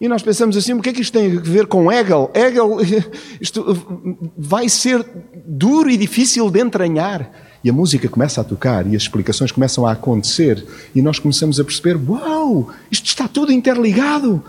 e 0.00 0.08
nós 0.08 0.22
pensamos 0.22 0.56
assim: 0.56 0.72
o 0.72 0.82
que 0.82 0.90
é 0.90 0.92
que 0.92 1.00
isto 1.00 1.12
tem 1.12 1.36
a 1.36 1.40
ver 1.40 1.66
com 1.66 1.90
Hegel? 1.90 2.30
Hegel, 2.34 2.78
isto 3.40 4.32
vai 4.36 4.68
ser 4.68 5.04
duro 5.46 5.90
e 5.90 5.96
difícil 5.96 6.50
de 6.50 6.60
entranhar. 6.60 7.30
E 7.62 7.70
a 7.70 7.72
música 7.72 8.08
começa 8.08 8.42
a 8.42 8.44
tocar 8.44 8.86
e 8.86 8.94
as 8.94 9.02
explicações 9.02 9.50
começam 9.50 9.86
a 9.86 9.92
acontecer 9.92 10.66
e 10.94 11.00
nós 11.00 11.18
começamos 11.18 11.58
a 11.58 11.64
perceber: 11.64 11.96
uau, 11.96 12.70
isto 12.90 13.06
está 13.06 13.26
tudo 13.26 13.52
interligado. 13.52 14.42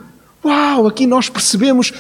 Uau, 0.44 0.88
aqui 0.88 1.08
nós 1.08 1.30
percebemos 1.30 1.94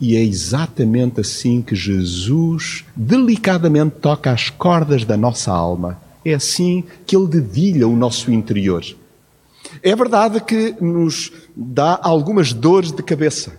e 0.00 0.16
é 0.16 0.22
exatamente 0.22 1.20
assim 1.20 1.60
que 1.60 1.74
Jesus 1.74 2.84
delicadamente 2.94 3.96
toca 4.00 4.30
as 4.30 4.48
cordas 4.48 5.04
da 5.04 5.16
nossa 5.16 5.50
alma. 5.50 6.00
É 6.28 6.34
assim 6.34 6.84
que 7.06 7.16
ele 7.16 7.26
dedilha 7.26 7.88
o 7.88 7.96
nosso 7.96 8.30
interior. 8.30 8.84
É 9.82 9.96
verdade 9.96 10.40
que 10.40 10.76
nos 10.78 11.32
dá 11.56 11.98
algumas 12.02 12.52
dores 12.52 12.92
de 12.92 13.02
cabeça. 13.02 13.58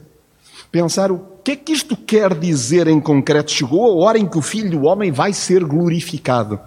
Pensar 0.72 1.12
o 1.12 1.20
que 1.44 1.52
é 1.52 1.56
que 1.56 1.72
isto 1.72 1.98
quer 1.98 2.36
dizer 2.36 2.88
em 2.88 3.00
concreto? 3.02 3.50
Chegou 3.50 3.86
a 3.86 4.06
hora 4.06 4.20
em 4.20 4.28
que 4.28 4.38
o 4.38 4.42
Filho 4.42 4.70
do 4.70 4.84
Homem 4.84 5.12
vai 5.12 5.34
ser 5.34 5.64
glorificado. 5.64 6.60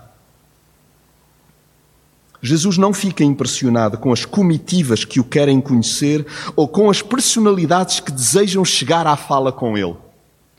Jesus 2.42 2.76
não 2.76 2.92
fica 2.92 3.23
impressionado 3.23 3.97
com 3.97 4.12
as 4.12 4.25
comitivas 4.25 5.04
que 5.04 5.21
o 5.21 5.25
querem 5.25 5.61
conhecer 5.61 6.26
ou 6.56 6.66
com 6.66 6.90
as 6.90 7.00
personalidades 7.00 8.00
que 8.00 8.11
desejam 8.11 8.64
chegar 8.64 9.06
à 9.06 9.14
fala 9.14 9.52
com 9.52 9.78
ele. 9.78 9.94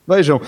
Vejam, 0.08 0.40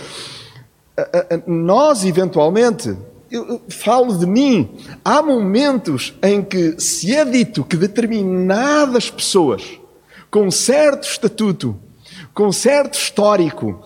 nós 1.46 2.06
eventualmente, 2.06 2.96
eu 3.32 3.62
falo 3.70 4.18
de 4.18 4.26
mim, 4.26 4.70
há 5.04 5.22
momentos 5.22 6.14
em 6.22 6.44
que 6.44 6.80
se 6.80 7.14
é 7.14 7.26
dito 7.26 7.64
que 7.64 7.76
determinadas 7.76 9.10
pessoas 9.10 9.80
com 10.30 10.52
certo 10.52 11.08
estatuto, 11.08 11.80
com 12.34 12.52
certo 12.52 12.96
histórico, 12.96 13.82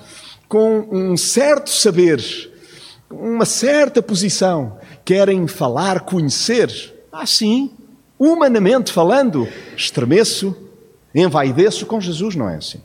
com 0.48 0.88
um 0.92 1.16
certo 1.16 1.70
saber, 1.70 2.20
uma 3.10 3.46
certa 3.46 4.02
posição, 4.02 4.78
querem 5.06 5.48
falar, 5.48 6.02
conhecer, 6.02 6.72
assim, 7.12 7.72
humanamente 8.18 8.92
falando, 8.92 9.48
estremeço, 9.78 10.56
envaideço 11.14 11.86
com 11.86 12.02
Jesus, 12.02 12.36
não 12.36 12.50
é 12.50 12.56
assim? 12.56 12.82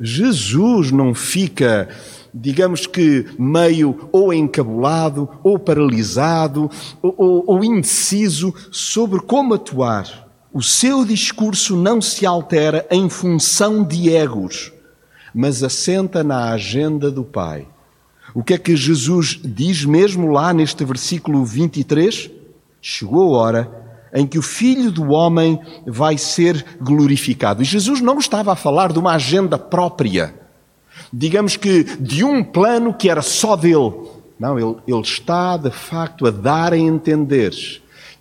Jesus 0.00 0.90
não 0.90 1.14
fica, 1.14 1.88
digamos 2.34 2.86
que, 2.86 3.26
meio 3.38 4.08
ou 4.10 4.32
encabulado, 4.32 5.28
ou 5.42 5.58
paralisado, 5.58 6.70
ou, 7.02 7.14
ou, 7.16 7.44
ou 7.46 7.64
indeciso 7.64 8.54
sobre 8.70 9.20
como 9.20 9.54
atuar. 9.54 10.28
O 10.52 10.62
seu 10.62 11.04
discurso 11.04 11.76
não 11.76 12.00
se 12.00 12.26
altera 12.26 12.86
em 12.90 13.08
função 13.08 13.82
de 13.82 14.14
egos, 14.14 14.72
mas 15.34 15.62
assenta 15.62 16.22
na 16.22 16.52
agenda 16.52 17.10
do 17.10 17.24
Pai. 17.24 17.66
O 18.34 18.42
que 18.42 18.54
é 18.54 18.58
que 18.58 18.76
Jesus 18.76 19.38
diz 19.42 19.84
mesmo 19.84 20.30
lá 20.30 20.52
neste 20.52 20.84
versículo 20.84 21.44
23? 21.44 22.30
Chegou 22.80 23.34
a 23.34 23.38
hora 23.38 23.82
em 24.14 24.26
que 24.26 24.38
o 24.38 24.42
Filho 24.42 24.90
do 24.90 25.10
Homem 25.10 25.58
vai 25.86 26.18
ser 26.18 26.64
glorificado. 26.80 27.62
E 27.62 27.64
Jesus 27.64 28.00
não 28.00 28.18
estava 28.18 28.52
a 28.52 28.56
falar 28.56 28.92
de 28.92 28.98
uma 28.98 29.14
agenda 29.14 29.58
própria, 29.58 30.34
digamos 31.12 31.56
que 31.56 31.84
de 32.00 32.24
um 32.24 32.42
plano 32.42 32.94
que 32.94 33.10
era 33.10 33.22
só 33.22 33.56
dele. 33.56 33.92
Não, 34.38 34.58
ele, 34.58 34.76
ele 34.88 35.00
está 35.00 35.56
de 35.56 35.70
facto 35.70 36.26
a 36.26 36.30
dar 36.30 36.72
a 36.72 36.78
entender 36.78 37.52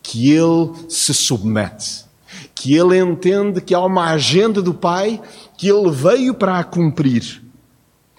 que 0.03 0.31
ele 0.31 0.71
se 0.89 1.13
submete, 1.13 2.05
que 2.53 2.75
ele 2.75 2.97
entende 2.97 3.61
que 3.61 3.73
há 3.73 3.79
uma 3.79 4.11
agenda 4.11 4.61
do 4.61 4.73
Pai 4.73 5.21
que 5.57 5.69
ele 5.69 5.89
veio 5.89 6.33
para 6.33 6.59
a 6.59 6.63
cumprir. 6.63 7.41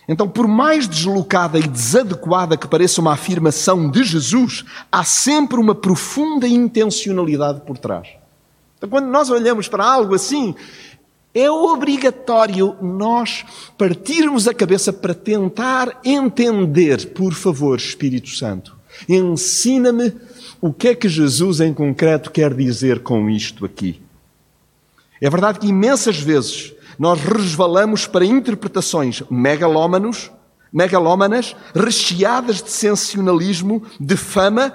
Então, 0.09 0.29
por 0.29 0.49
mais 0.49 0.89
deslocada 0.89 1.59
e 1.59 1.63
desadequada 1.63 2.57
que 2.57 2.67
pareça 2.67 3.01
uma 3.01 3.13
afirmação 3.13 3.89
de 3.89 4.03
Jesus, 4.03 4.65
há 4.91 5.05
sempre 5.05 5.59
uma 5.59 5.75
profunda 5.75 6.47
intencionalidade 6.47 7.61
por 7.61 7.79
trás. 7.79 8.09
Então, 8.77 8.91
quando 8.91 9.07
nós 9.07 9.31
olhamos 9.31 9.69
para 9.69 9.85
algo 9.85 10.15
assim, 10.15 10.57
é 11.35 11.51
obrigatório 11.51 12.77
nós 12.83 13.45
partirmos 13.79 14.47
a 14.47 14.55
cabeça 14.55 14.93
para 14.93 15.15
tentar 15.15 16.01
entender, 16.05 17.13
por 17.13 17.33
favor, 17.33 17.79
Espírito 17.79 18.29
Santo. 18.31 18.77
Ensina-me 19.09 20.13
o 20.61 20.73
que 20.73 20.89
é 20.89 20.95
que 20.95 21.09
Jesus 21.09 21.61
em 21.61 21.73
concreto 21.73 22.31
quer 22.31 22.53
dizer 22.53 23.01
com 23.01 23.31
isto 23.31 23.65
aqui. 23.65 24.01
É 25.21 25.31
verdade 25.31 25.59
que 25.59 25.69
imensas 25.69 26.19
vezes 26.19 26.75
nós 26.99 27.21
resvalamos 27.21 28.07
para 28.07 28.25
interpretações 28.25 29.23
megalómanos, 29.31 30.31
megalómanas, 30.73 31.57
recheadas 31.75 32.63
de 32.63 32.71
sensacionalismo, 32.71 33.83
de 33.99 34.17
fama, 34.17 34.73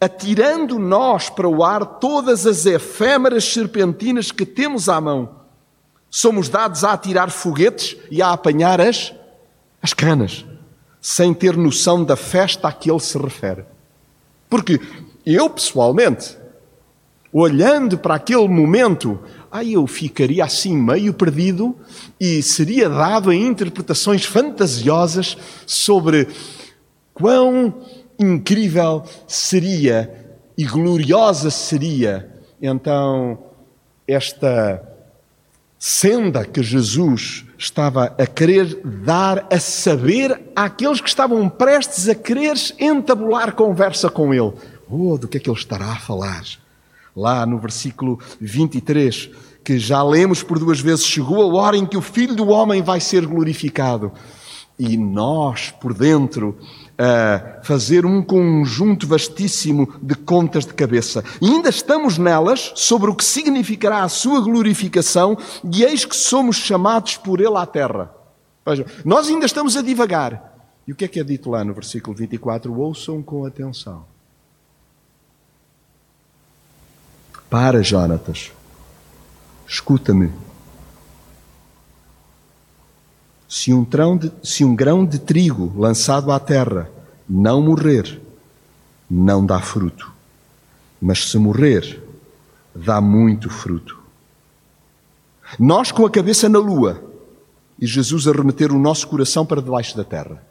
atirando 0.00 0.78
nós 0.78 1.28
para 1.28 1.48
o 1.48 1.64
ar 1.64 1.84
todas 1.84 2.46
as 2.46 2.66
efêmeras 2.66 3.44
serpentinas 3.44 4.30
que 4.30 4.46
temos 4.46 4.88
à 4.88 5.00
mão. 5.00 5.37
Somos 6.10 6.48
dados 6.48 6.84
a 6.84 6.92
atirar 6.92 7.30
foguetes 7.30 7.96
e 8.10 8.22
a 8.22 8.32
apanhar 8.32 8.80
as, 8.80 9.12
as 9.82 9.92
canas, 9.92 10.44
sem 11.00 11.34
ter 11.34 11.56
noção 11.56 12.04
da 12.04 12.16
festa 12.16 12.68
a 12.68 12.72
que 12.72 12.90
ele 12.90 13.00
se 13.00 13.18
refere. 13.18 13.64
Porque 14.48 14.80
eu, 15.26 15.50
pessoalmente, 15.50 16.36
olhando 17.32 17.98
para 17.98 18.14
aquele 18.14 18.48
momento 18.48 19.18
aí 19.50 19.74
eu 19.74 19.86
ficaria 19.86 20.44
assim 20.44 20.76
meio 20.76 21.12
perdido 21.12 21.76
e 22.20 22.42
seria 22.42 22.88
dado 22.88 23.30
a 23.30 23.34
interpretações 23.34 24.24
fantasiosas 24.24 25.36
sobre 25.66 26.28
quão 27.14 27.82
incrível 28.18 29.04
seria 29.26 30.38
e 30.56 30.64
gloriosa 30.64 31.50
seria 31.50 32.30
então 32.60 33.38
esta 34.06 34.82
senda 35.78 36.44
que 36.44 36.62
Jesus 36.62 37.44
estava 37.56 38.14
a 38.18 38.26
querer 38.26 38.80
dar 38.84 39.46
a 39.50 39.60
saber 39.60 40.50
àqueles 40.54 41.00
que 41.00 41.08
estavam 41.08 41.48
prestes 41.48 42.08
a 42.08 42.14
querer 42.14 42.56
entabular 42.78 43.52
conversa 43.52 44.10
com 44.10 44.34
ele. 44.34 44.52
Oh, 44.90 45.16
do 45.18 45.28
que 45.28 45.36
é 45.36 45.40
que 45.40 45.48
ele 45.48 45.58
estará 45.58 45.92
a 45.92 45.98
falar? 45.98 46.44
lá 47.18 47.44
no 47.44 47.58
versículo 47.58 48.20
23, 48.40 49.30
que 49.64 49.76
já 49.78 50.02
lemos 50.02 50.42
por 50.42 50.58
duas 50.58 50.80
vezes: 50.80 51.04
chegou 51.04 51.42
a 51.42 51.60
hora 51.60 51.76
em 51.76 51.84
que 51.84 51.96
o 51.96 52.02
Filho 52.02 52.36
do 52.36 52.48
Homem 52.48 52.80
vai 52.80 53.00
ser 53.00 53.26
glorificado. 53.26 54.12
E 54.78 54.96
nós, 54.96 55.72
por 55.72 55.92
dentro, 55.92 56.56
a 56.98 57.60
fazer 57.62 58.04
um 58.04 58.20
conjunto 58.20 59.06
vastíssimo 59.06 59.94
de 60.02 60.16
contas 60.16 60.66
de 60.66 60.74
cabeça. 60.74 61.22
E 61.40 61.46
ainda 61.46 61.68
estamos 61.68 62.18
nelas 62.18 62.72
sobre 62.74 63.08
o 63.08 63.14
que 63.14 63.24
significará 63.24 64.02
a 64.02 64.08
sua 64.08 64.40
glorificação, 64.40 65.38
e 65.72 65.84
eis 65.84 66.04
que 66.04 66.16
somos 66.16 66.56
chamados 66.56 67.16
por 67.16 67.40
Ele 67.40 67.56
à 67.56 67.64
terra. 67.64 68.12
Vejam, 68.66 68.84
nós 69.04 69.28
ainda 69.28 69.46
estamos 69.46 69.76
a 69.76 69.82
divagar. 69.82 70.48
E 70.86 70.92
o 70.92 70.96
que 70.96 71.04
é 71.04 71.08
que 71.08 71.20
é 71.20 71.24
dito 71.24 71.50
lá 71.50 71.62
no 71.64 71.72
versículo 71.72 72.16
24? 72.16 72.76
Ouçam 72.76 73.22
com 73.22 73.44
atenção. 73.44 74.04
Para, 77.48 77.82
Jonatas. 77.82 78.52
Escuta-me. 79.66 80.32
Se 83.48 83.72
um, 83.72 83.82
de, 84.16 84.30
se 84.42 84.64
um 84.64 84.76
grão 84.76 85.06
de 85.06 85.18
trigo 85.18 85.72
lançado 85.74 86.30
à 86.30 86.38
terra 86.38 86.90
não 87.28 87.62
morrer, 87.62 88.20
não 89.10 89.44
dá 89.44 89.58
fruto. 89.60 90.12
Mas 91.00 91.30
se 91.30 91.38
morrer, 91.38 92.02
dá 92.74 93.00
muito 93.00 93.48
fruto. 93.48 93.98
Nós 95.58 95.90
com 95.90 96.04
a 96.04 96.10
cabeça 96.10 96.48
na 96.48 96.58
lua 96.58 97.02
e 97.78 97.86
Jesus 97.86 98.26
a 98.26 98.32
remeter 98.32 98.72
o 98.72 98.78
nosso 98.78 99.06
coração 99.08 99.46
para 99.46 99.62
debaixo 99.62 99.96
da 99.96 100.04
terra. 100.04 100.42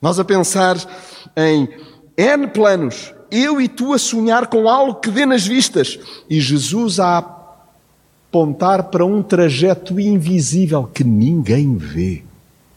Nós 0.00 0.18
a 0.18 0.24
pensar 0.24 0.76
em 1.36 1.68
N 2.16 2.48
planos, 2.48 3.14
eu 3.30 3.60
e 3.60 3.68
tu 3.68 3.92
a 3.92 3.98
sonhar 3.98 4.46
com 4.46 4.68
algo 4.68 5.00
que 5.00 5.10
dê 5.10 5.26
nas 5.26 5.46
vistas, 5.46 5.98
e 6.28 6.40
Jesus 6.40 6.98
a 6.98 7.22
apontar 8.28 8.84
para 8.84 9.04
um 9.04 9.22
trajeto 9.22 9.98
invisível 9.98 10.84
que 10.84 11.02
ninguém 11.02 11.76
vê. 11.76 12.22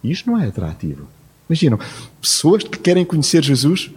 Isto 0.04 0.32
não 0.32 0.40
é 0.40 0.48
atrativo. 0.48 1.08
Imaginam, 1.50 1.78
pessoas 2.22 2.64
que 2.64 2.80
querem 2.80 3.04
conhecer 3.04 3.44
Jesus, 3.44 3.92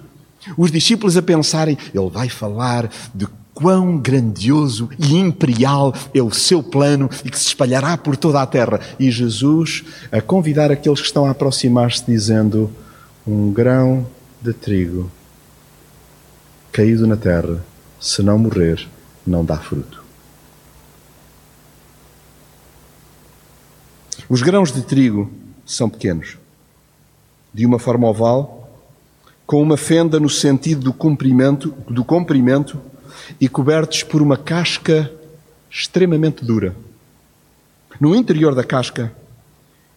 os 0.58 0.70
discípulos 0.70 1.16
a 1.16 1.22
pensarem, 1.22 1.78
ele 1.94 2.10
vai 2.10 2.28
falar 2.28 2.90
de 3.14 3.26
quão 3.54 3.96
grandioso 3.96 4.90
e 4.98 5.16
imperial 5.16 5.94
é 6.12 6.20
o 6.20 6.32
seu 6.32 6.60
plano 6.62 7.08
e 7.24 7.30
que 7.30 7.38
se 7.38 7.46
espalhará 7.46 7.96
por 7.96 8.16
toda 8.16 8.42
a 8.42 8.46
terra. 8.46 8.80
E 8.98 9.10
Jesus 9.10 9.84
a 10.10 10.20
convidar 10.20 10.72
aqueles 10.72 11.00
que 11.00 11.06
estão 11.06 11.24
a 11.24 11.30
aproximar-se, 11.30 12.04
dizendo: 12.04 12.70
Um 13.24 13.52
grão 13.52 14.06
de 14.42 14.52
trigo 14.52 15.10
caído 16.72 17.06
na 17.06 17.16
terra, 17.16 17.64
se 18.00 18.20
não 18.20 18.36
morrer, 18.36 18.88
não 19.24 19.44
dá 19.44 19.56
fruto. 19.56 20.03
Os 24.28 24.40
grãos 24.40 24.72
de 24.72 24.82
trigo 24.82 25.30
são 25.66 25.88
pequenos, 25.88 26.38
de 27.52 27.66
uma 27.66 27.78
forma 27.78 28.08
oval, 28.08 28.70
com 29.46 29.60
uma 29.60 29.76
fenda 29.76 30.18
no 30.18 30.30
sentido 30.30 30.80
do 30.80 30.92
comprimento, 30.92 31.74
do 31.88 32.02
comprimento 32.02 32.80
e 33.38 33.48
cobertos 33.48 34.02
por 34.02 34.22
uma 34.22 34.36
casca 34.36 35.12
extremamente 35.70 36.42
dura. 36.42 36.74
No 38.00 38.16
interior 38.16 38.54
da 38.54 38.64
casca 38.64 39.14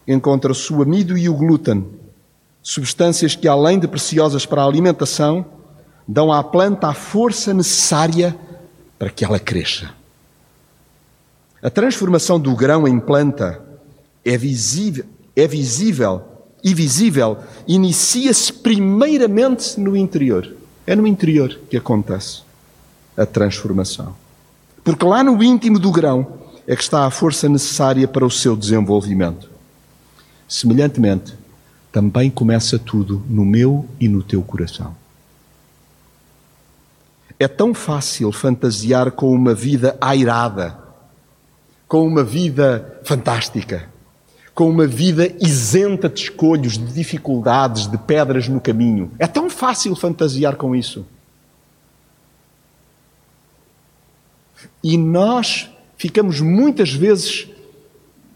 encontra-se 0.05 0.73
o 0.73 0.81
amido 0.81 1.17
e 1.17 1.29
o 1.29 1.33
glúten, 1.33 1.85
substâncias 2.61 3.33
que, 3.33 3.47
além 3.47 3.79
de 3.79 3.87
preciosas 3.87 4.45
para 4.45 4.61
a 4.61 4.65
alimentação, 4.65 5.45
dão 6.05 6.33
à 6.33 6.43
planta 6.43 6.87
a 6.87 6.93
força 6.93 7.53
necessária 7.53 8.37
para 8.99 9.09
que 9.09 9.23
ela 9.23 9.39
cresça. 9.39 9.89
A 11.61 11.69
transformação 11.69 12.37
do 12.39 12.53
grão 12.55 12.85
em 12.85 12.99
planta 12.99 13.66
é 14.27 14.37
visível, 14.37 15.05
é 15.33 15.47
visível 15.47 16.21
e 16.61 16.73
visível 16.73 17.37
inicia-se 17.65 18.51
primeiramente 18.51 19.79
no 19.79 19.95
interior. 19.95 20.53
É 20.85 20.95
no 20.95 21.07
interior 21.07 21.57
que 21.69 21.77
acontece. 21.77 22.41
a 23.15 23.25
transformação. 23.25 24.15
Porque 24.83 25.03
lá 25.03 25.23
no 25.23 25.41
íntimo 25.41 25.79
do 25.79 25.91
grão 25.91 26.39
é 26.67 26.75
que 26.75 26.83
está 26.83 27.05
a 27.05 27.09
força 27.09 27.49
necessária 27.49 28.07
para 28.07 28.23
o 28.23 28.29
seu 28.29 28.55
desenvolvimento. 28.55 29.49
Semelhantemente, 30.47 31.33
também 31.91 32.29
começa 32.29 32.77
tudo 32.77 33.23
no 33.27 33.43
meu 33.43 33.87
e 33.99 34.07
no 34.07 34.21
teu 34.21 34.43
coração. 34.43 34.95
É 37.39 37.47
tão 37.47 37.73
fácil 37.73 38.31
fantasiar 38.31 39.11
com 39.11 39.31
uma 39.31 39.55
vida 39.55 39.97
airada, 39.99 40.77
com 41.87 42.05
uma 42.05 42.23
vida 42.23 43.01
fantástica, 43.03 43.89
com 44.57 44.67
uma 44.71 44.87
vida 44.87 45.31
isenta 45.39 46.09
de 46.09 46.23
escolhos, 46.23 46.79
de 46.79 46.91
dificuldades, 46.91 47.85
de 47.85 47.95
pedras 47.95 48.47
no 48.47 48.59
caminho. 48.59 49.11
É 49.19 49.27
tão 49.27 49.51
fácil 49.51 49.95
fantasiar 49.95 50.55
com 50.55 50.75
isso. 50.75 51.05
E 54.83 54.97
nós 54.97 55.69
ficamos 55.95 56.41
muitas 56.41 56.91
vezes 56.91 57.47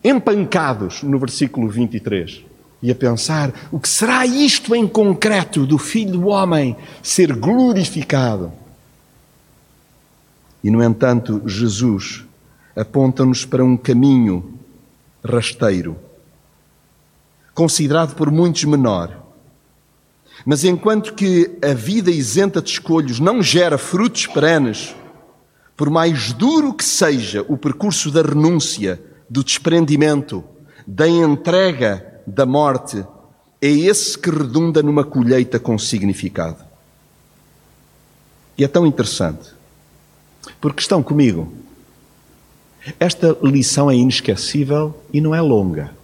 empancados 0.03 1.01
no 1.01 1.17
versículo 1.17 1.67
23 1.67 2.43
e 2.83 2.91
a 2.91 2.95
pensar: 2.95 3.51
o 3.71 3.79
que 3.79 3.89
será 3.89 4.23
isto 4.23 4.75
em 4.75 4.87
concreto 4.87 5.65
do 5.65 5.79
Filho 5.79 6.19
do 6.19 6.27
Homem 6.27 6.77
ser 7.01 7.33
glorificado? 7.33 8.53
E, 10.63 10.69
no 10.69 10.83
entanto, 10.83 11.41
Jesus 11.47 12.23
aponta-nos 12.75 13.43
para 13.43 13.65
um 13.65 13.75
caminho 13.75 14.53
rasteiro, 15.25 15.97
considerado 17.61 18.15
por 18.15 18.31
muitos 18.31 18.63
menor. 18.63 19.23
Mas 20.43 20.63
enquanto 20.63 21.13
que 21.13 21.59
a 21.61 21.75
vida 21.75 22.09
isenta 22.09 22.59
de 22.59 22.71
escolhos 22.71 23.19
não 23.19 23.43
gera 23.43 23.77
frutos 23.77 24.25
perenes, 24.25 24.95
por 25.77 25.87
mais 25.91 26.33
duro 26.33 26.73
que 26.73 26.83
seja 26.83 27.45
o 27.47 27.55
percurso 27.55 28.09
da 28.09 28.23
renúncia, 28.23 28.99
do 29.29 29.43
desprendimento, 29.43 30.43
da 30.87 31.07
entrega 31.07 32.23
da 32.25 32.47
morte, 32.47 33.05
é 33.61 33.67
esse 33.67 34.17
que 34.17 34.31
redunda 34.31 34.81
numa 34.81 35.03
colheita 35.03 35.59
com 35.59 35.77
significado. 35.77 36.65
E 38.57 38.63
é 38.63 38.67
tão 38.67 38.87
interessante, 38.87 39.51
porque 40.59 40.81
estão 40.81 41.03
comigo. 41.03 41.53
Esta 42.99 43.37
lição 43.43 43.91
é 43.91 43.93
inesquecível 43.93 44.99
e 45.13 45.21
não 45.21 45.35
é 45.35 45.41
longa. 45.41 46.00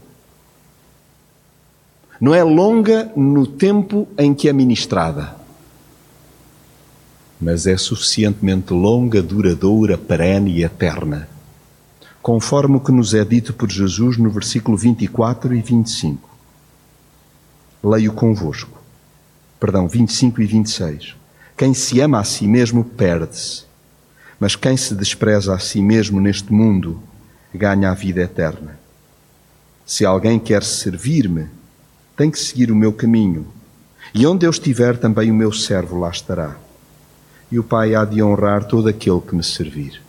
Não 2.20 2.34
é 2.34 2.44
longa 2.44 3.12
no 3.16 3.46
tempo 3.46 4.08
em 4.18 4.34
que 4.34 4.50
é 4.50 4.54
ministrada, 4.54 5.36
mas 7.40 7.68
é 7.68 7.78
suficientemente 7.78 8.74
longa, 8.74 9.22
duradoura, 9.22 9.98
perene 9.98 10.52
e 10.52 10.64
eterna 10.64 11.28
conforme 12.28 12.76
o 12.76 12.82
que 12.82 12.92
nos 12.92 13.14
é 13.14 13.24
dito 13.24 13.54
por 13.54 13.72
Jesus 13.72 14.18
no 14.18 14.30
versículo 14.30 14.76
24 14.76 15.56
e 15.56 15.62
25. 15.62 16.30
Leio 17.82 18.12
convosco. 18.12 18.82
Perdão, 19.58 19.88
25 19.88 20.42
e 20.42 20.46
26. 20.46 21.16
Quem 21.56 21.74
se 21.74 22.02
ama 22.02 22.20
a 22.20 22.26
si 22.26 22.46
mesmo 22.46 22.84
perde-se, 22.84 23.64
mas 24.38 24.58
quem 24.58 24.76
se 24.76 24.94
despreza 24.94 25.56
a 25.56 25.60
si 25.60 25.82
mesmo 25.82 26.20
neste 26.20 26.52
mundo 26.52 27.02
ganha 27.56 27.92
a 27.92 27.94
vida 27.94 28.20
eterna. 28.20 28.78
Se 29.86 30.06
alguém 30.06 30.38
quer 30.38 30.66
servir-me, 30.66 31.48
tem 32.18 32.32
que 32.32 32.40
seguir 32.40 32.72
o 32.72 32.76
meu 32.76 32.92
caminho, 32.92 33.46
e 34.14 34.26
onde 34.26 34.46
eu 34.46 34.50
estiver, 34.50 34.98
também 34.98 35.30
o 35.30 35.36
meu 35.36 35.54
servo 35.54 36.00
lá 36.00 36.10
estará. 36.10 36.58
E 37.52 37.60
o 37.60 37.64
Pai 37.64 37.94
há 37.94 38.04
de 38.04 38.22
honrar 38.22 38.66
todo 38.66 38.90
aquele 38.90 39.22
que 39.22 39.36
me 39.36 39.44
servir. 39.44 40.02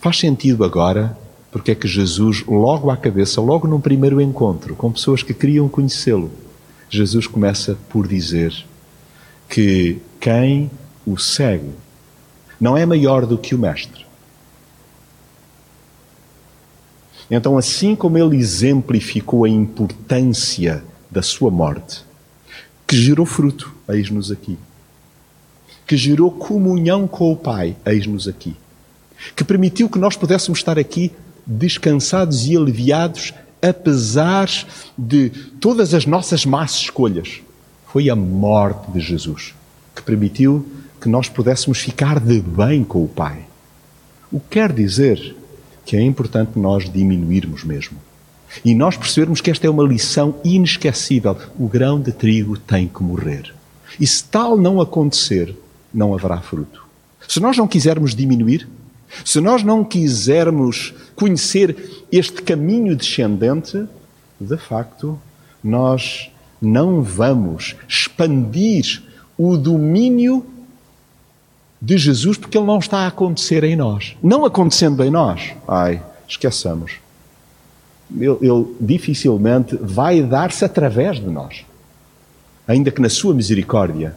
Faz 0.00 0.18
sentido 0.18 0.64
agora 0.64 1.16
porque 1.52 1.70
é 1.70 1.74
que 1.74 1.86
Jesus, 1.86 2.42
logo 2.48 2.90
à 2.90 2.96
cabeça, 2.96 3.40
logo 3.40 3.68
num 3.68 3.80
primeiro 3.80 4.20
encontro 4.20 4.74
com 4.74 4.90
pessoas 4.90 5.22
que 5.22 5.32
queriam 5.32 5.68
conhecê-lo, 5.68 6.32
Jesus 6.90 7.28
começa 7.28 7.78
por 7.88 8.08
dizer 8.08 8.52
que 9.48 9.98
quem 10.18 10.68
o 11.06 11.16
segue 11.16 11.70
não 12.60 12.76
é 12.76 12.84
maior 12.84 13.24
do 13.24 13.38
que 13.38 13.54
o 13.54 13.58
Mestre. 13.58 14.03
Então, 17.30 17.56
assim 17.56 17.94
como 17.96 18.18
ele 18.18 18.36
exemplificou 18.36 19.44
a 19.44 19.48
importância 19.48 20.84
da 21.10 21.22
sua 21.22 21.50
morte, 21.50 22.04
que 22.86 22.96
gerou 22.96 23.24
fruto, 23.24 23.74
eis-nos 23.88 24.30
aqui, 24.30 24.58
que 25.86 25.96
gerou 25.96 26.30
comunhão 26.30 27.06
com 27.06 27.32
o 27.32 27.36
Pai, 27.36 27.76
eis-nos 27.86 28.28
aqui 28.28 28.56
que 29.34 29.44
permitiu 29.44 29.88
que 29.88 29.98
nós 29.98 30.16
pudéssemos 30.16 30.58
estar 30.58 30.78
aqui 30.78 31.12
descansados 31.46 32.46
e 32.46 32.56
aliviados, 32.56 33.32
apesar 33.62 34.48
de 34.96 35.30
todas 35.60 35.94
as 35.94 36.06
nossas 36.06 36.44
más 36.44 36.72
escolhas. 36.72 37.40
Foi 37.86 38.10
a 38.10 38.16
morte 38.16 38.90
de 38.90 39.00
Jesus 39.00 39.54
que 39.94 40.02
permitiu 40.02 40.66
que 41.00 41.08
nós 41.08 41.28
pudéssemos 41.28 41.78
ficar 41.78 42.18
de 42.18 42.40
bem 42.40 42.82
com 42.82 43.04
o 43.04 43.08
Pai. 43.08 43.44
O 44.32 44.40
que 44.40 44.46
quer 44.50 44.72
dizer 44.72 45.36
que 45.84 45.96
é 45.96 46.02
importante 46.02 46.58
nós 46.58 46.90
diminuirmos 46.90 47.64
mesmo. 47.64 47.98
E 48.64 48.74
nós 48.74 48.96
percebermos 48.96 49.40
que 49.40 49.50
esta 49.50 49.66
é 49.66 49.70
uma 49.70 49.82
lição 49.82 50.36
inesquecível. 50.44 51.36
O 51.58 51.68
grão 51.68 52.00
de 52.00 52.12
trigo 52.12 52.58
tem 52.58 52.86
que 52.86 53.02
morrer. 53.02 53.52
E 53.98 54.06
se 54.06 54.24
tal 54.24 54.56
não 54.56 54.80
acontecer, 54.80 55.54
não 55.92 56.14
haverá 56.14 56.40
fruto. 56.40 56.84
Se 57.28 57.40
nós 57.40 57.56
não 57.56 57.66
quisermos 57.66 58.14
diminuir, 58.14 58.68
se 59.24 59.40
nós 59.40 59.62
não 59.62 59.84
quisermos 59.84 60.94
conhecer 61.14 62.04
este 62.10 62.42
caminho 62.42 62.96
descendente, 62.96 63.86
de 64.40 64.56
facto, 64.56 65.18
nós 65.62 66.30
não 66.60 67.02
vamos 67.02 67.76
expandir 67.88 69.02
o 69.36 69.56
domínio 69.56 70.44
de 71.84 71.98
Jesus 71.98 72.38
porque 72.38 72.56
ele 72.56 72.66
não 72.66 72.78
está 72.78 73.00
a 73.00 73.08
acontecer 73.08 73.62
em 73.62 73.76
nós. 73.76 74.16
Não 74.22 74.46
acontecendo 74.46 75.04
em 75.04 75.10
nós, 75.10 75.52
ai, 75.68 76.02
esqueçamos. 76.26 76.92
Ele, 78.10 78.38
ele 78.40 78.76
dificilmente 78.80 79.76
vai 79.76 80.22
dar-se 80.22 80.64
através 80.64 81.20
de 81.20 81.26
nós. 81.26 81.66
Ainda 82.66 82.90
que 82.90 83.02
na 83.02 83.10
sua 83.10 83.34
misericórdia 83.34 84.16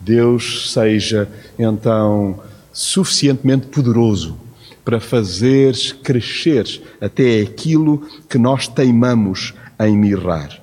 Deus 0.00 0.72
seja 0.72 1.28
então 1.58 2.38
suficientemente 2.72 3.66
poderoso 3.66 4.38
para 4.84 5.00
fazer 5.00 5.74
crescer 6.04 6.80
até 7.00 7.40
aquilo 7.40 8.06
que 8.28 8.38
nós 8.38 8.68
teimamos 8.68 9.52
em 9.80 9.96
mirrar. 9.96 10.60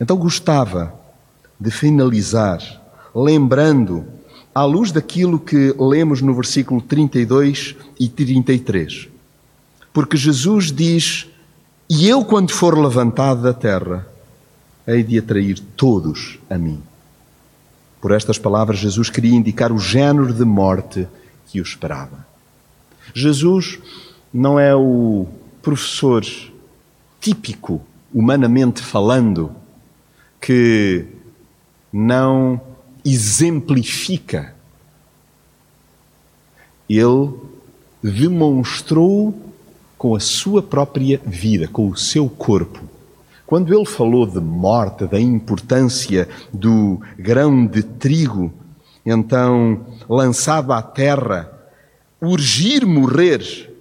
Então 0.00 0.16
gostava 0.16 0.94
de 1.60 1.70
finalizar 1.70 2.87
lembrando, 3.14 4.04
à 4.54 4.64
luz 4.64 4.90
daquilo 4.90 5.38
que 5.38 5.74
lemos 5.78 6.20
no 6.20 6.34
versículo 6.34 6.80
32 6.80 7.76
e 7.98 8.08
33. 8.08 9.08
Porque 9.92 10.16
Jesus 10.16 10.72
diz: 10.72 11.28
E 11.88 12.08
eu, 12.08 12.24
quando 12.24 12.52
for 12.52 12.78
levantado 12.78 13.42
da 13.42 13.52
terra, 13.52 14.06
hei 14.86 15.02
de 15.02 15.18
atrair 15.18 15.60
todos 15.76 16.38
a 16.48 16.56
mim. 16.56 16.82
Por 18.00 18.12
estas 18.12 18.38
palavras, 18.38 18.78
Jesus 18.78 19.10
queria 19.10 19.34
indicar 19.34 19.72
o 19.72 19.78
género 19.78 20.32
de 20.32 20.44
morte 20.44 21.06
que 21.46 21.60
o 21.60 21.62
esperava. 21.62 22.26
Jesus 23.14 23.78
não 24.32 24.58
é 24.58 24.74
o 24.74 25.26
professor 25.62 26.24
típico, 27.20 27.80
humanamente 28.12 28.82
falando, 28.82 29.50
que 30.40 31.06
não 31.92 32.60
exemplifica. 33.12 34.54
Ele 36.88 37.34
demonstrou 38.02 39.34
com 39.96 40.14
a 40.14 40.20
sua 40.20 40.62
própria 40.62 41.20
vida, 41.26 41.66
com 41.68 41.88
o 41.88 41.96
seu 41.96 42.28
corpo, 42.28 42.80
quando 43.48 43.74
ele 43.74 43.86
falou 43.86 44.26
de 44.26 44.40
morte, 44.40 45.06
da 45.06 45.18
importância 45.18 46.28
do 46.52 47.00
grão 47.18 47.66
de 47.66 47.82
trigo, 47.82 48.52
então 49.06 49.86
lançado 50.06 50.70
à 50.70 50.82
terra, 50.82 51.50
urgir 52.20 52.86
morrer, 52.86 53.74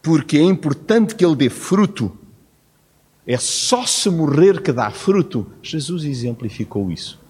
porque 0.00 0.38
é 0.38 0.42
importante 0.42 1.16
que 1.16 1.24
ele 1.24 1.34
dê 1.34 1.50
fruto, 1.50 2.16
é 3.26 3.36
só 3.36 3.84
se 3.84 4.08
morrer 4.10 4.62
que 4.62 4.70
dá 4.70 4.90
fruto. 4.90 5.46
Jesus 5.62 6.04
exemplificou 6.04 6.90
isso. 6.90 7.23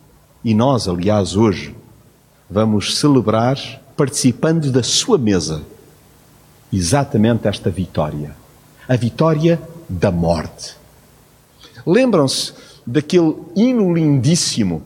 E 0.44 0.52
nós, 0.52 0.86
aliás, 0.86 1.36
hoje, 1.36 1.74
vamos 2.50 2.98
celebrar, 2.98 3.56
participando 3.96 4.70
da 4.70 4.82
sua 4.82 5.16
mesa, 5.16 5.62
exatamente 6.70 7.48
esta 7.48 7.70
vitória. 7.70 8.36
A 8.86 8.94
vitória 8.94 9.58
da 9.88 10.10
morte. 10.10 10.76
Lembram-se 11.86 12.52
daquele 12.86 13.34
hino 13.56 13.94
lindíssimo 13.94 14.82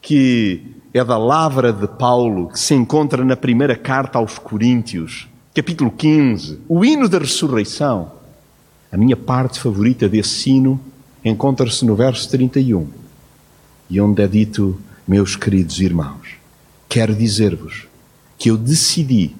que 0.00 0.62
é 0.94 1.04
da 1.04 1.18
lavra 1.18 1.72
de 1.72 1.86
Paulo 1.86 2.48
que 2.48 2.58
se 2.58 2.74
encontra 2.74 3.22
na 3.22 3.36
primeira 3.36 3.76
carta 3.76 4.18
aos 4.18 4.38
Coríntios, 4.38 5.28
capítulo 5.54 5.90
15, 5.90 6.58
o 6.66 6.82
hino 6.82 7.06
da 7.06 7.18
ressurreição. 7.18 8.12
A 8.90 8.96
minha 8.96 9.16
parte 9.16 9.60
favorita 9.60 10.08
desse 10.08 10.50
hino 10.50 10.80
encontra-se 11.22 11.84
no 11.84 11.94
verso 11.94 12.28
31, 12.30 12.88
e 13.90 14.00
onde 14.00 14.22
é 14.22 14.28
dito: 14.28 14.80
Meus 15.06 15.34
queridos 15.34 15.80
irmãos, 15.80 16.36
quero 16.88 17.14
dizer-vos 17.14 17.88
que 18.38 18.50
eu 18.50 18.56
decidi 18.56 19.34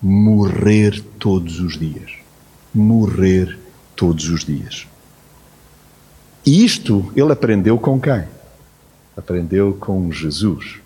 morrer 0.00 1.02
todos 1.18 1.58
os 1.58 1.78
dias. 1.78 2.12
Morrer 2.74 3.58
todos 3.96 4.28
os 4.28 4.44
dias. 4.44 4.86
E 6.44 6.64
isto 6.64 7.10
ele 7.16 7.32
aprendeu 7.32 7.78
com 7.78 7.98
quem? 7.98 8.24
Aprendeu 9.16 9.74
com 9.80 10.12
Jesus. 10.12 10.80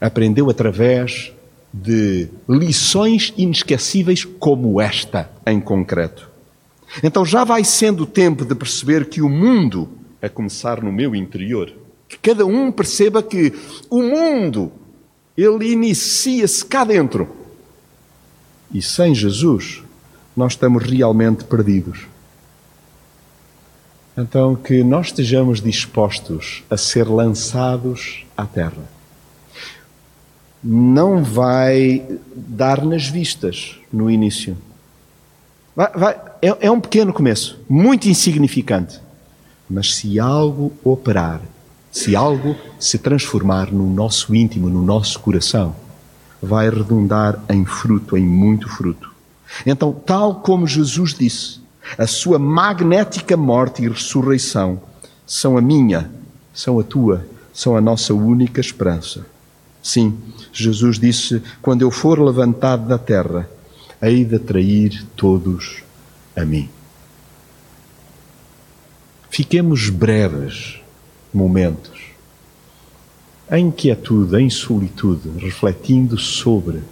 Aprendeu 0.00 0.50
através 0.50 1.32
de 1.72 2.28
lições 2.48 3.32
inesquecíveis 3.36 4.24
como 4.24 4.80
esta, 4.80 5.30
em 5.46 5.60
concreto. 5.60 6.28
Então 7.02 7.24
já 7.24 7.44
vai 7.44 7.64
sendo 7.64 8.04
tempo 8.04 8.44
de 8.44 8.54
perceber 8.54 9.08
que 9.08 9.22
o 9.22 9.28
mundo, 9.28 9.88
a 10.22 10.28
começar 10.28 10.80
no 10.80 10.92
meu 10.92 11.16
interior, 11.16 11.72
que 12.08 12.16
cada 12.16 12.46
um 12.46 12.70
perceba 12.70 13.22
que 13.22 13.52
o 13.90 14.00
mundo, 14.02 14.70
ele 15.36 15.72
inicia-se 15.72 16.64
cá 16.64 16.84
dentro. 16.84 17.28
E 18.72 18.80
sem 18.80 19.14
Jesus, 19.14 19.82
nós 20.36 20.52
estamos 20.52 20.84
realmente 20.84 21.44
perdidos. 21.44 22.06
Então, 24.16 24.54
que 24.54 24.84
nós 24.84 25.06
estejamos 25.06 25.60
dispostos 25.60 26.62
a 26.70 26.76
ser 26.76 27.08
lançados 27.08 28.24
à 28.36 28.46
terra. 28.46 28.82
Não 30.62 31.24
vai 31.24 32.06
dar 32.34 32.84
nas 32.84 33.08
vistas 33.08 33.80
no 33.92 34.10
início. 34.10 34.56
Vai, 35.74 35.90
vai, 35.92 36.20
é, 36.42 36.66
é 36.66 36.70
um 36.70 36.80
pequeno 36.80 37.12
começo, 37.12 37.58
muito 37.68 38.06
insignificante. 38.06 39.00
Mas 39.68 39.94
se 39.94 40.18
algo 40.18 40.72
operar, 40.84 41.40
se 41.90 42.16
algo 42.16 42.56
se 42.78 42.98
transformar 42.98 43.72
no 43.72 43.88
nosso 43.88 44.34
íntimo, 44.34 44.68
no 44.68 44.82
nosso 44.82 45.20
coração, 45.20 45.74
vai 46.42 46.68
redundar 46.68 47.42
em 47.48 47.64
fruto, 47.64 48.16
em 48.16 48.26
muito 48.26 48.68
fruto. 48.68 49.12
Então, 49.66 49.92
tal 49.92 50.36
como 50.36 50.66
Jesus 50.66 51.14
disse, 51.14 51.60
a 51.98 52.06
sua 52.06 52.38
magnética 52.38 53.36
morte 53.36 53.82
e 53.82 53.88
ressurreição 53.88 54.80
são 55.26 55.56
a 55.56 55.60
minha, 55.60 56.10
são 56.54 56.78
a 56.78 56.82
tua, 56.82 57.26
são 57.52 57.76
a 57.76 57.80
nossa 57.80 58.14
única 58.14 58.60
esperança. 58.60 59.26
Sim, 59.82 60.16
Jesus 60.52 60.98
disse: 60.98 61.42
Quando 61.60 61.82
eu 61.82 61.90
for 61.90 62.18
levantado 62.20 62.86
da 62.86 62.98
terra, 62.98 63.48
hei 64.00 64.24
de 64.24 64.36
atrair 64.36 65.04
todos 65.16 65.82
a 66.36 66.44
mim. 66.44 66.68
Fiquemos 69.34 69.88
breves 69.88 70.78
momentos 71.32 72.02
em 73.50 73.70
quietude, 73.70 74.36
em 74.36 74.50
solitude, 74.50 75.26
refletindo 75.38 76.18
sobre 76.18 76.82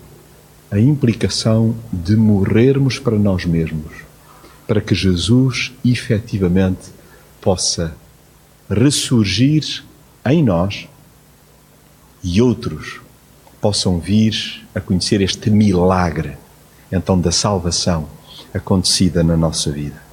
a 0.70 0.78
implicação 0.78 1.76
de 1.92 2.16
morrermos 2.16 2.98
para 2.98 3.18
nós 3.18 3.44
mesmos, 3.44 3.92
para 4.66 4.80
que 4.80 4.94
Jesus 4.94 5.70
efetivamente 5.84 6.88
possa 7.42 7.94
ressurgir 8.70 9.84
em 10.24 10.42
nós 10.42 10.88
e 12.24 12.40
outros 12.40 13.02
possam 13.60 14.00
vir 14.00 14.66
a 14.74 14.80
conhecer 14.80 15.20
este 15.20 15.50
milagre, 15.50 16.38
então, 16.90 17.20
da 17.20 17.32
salvação 17.32 18.08
acontecida 18.54 19.22
na 19.22 19.36
nossa 19.36 19.70
vida. 19.70 20.09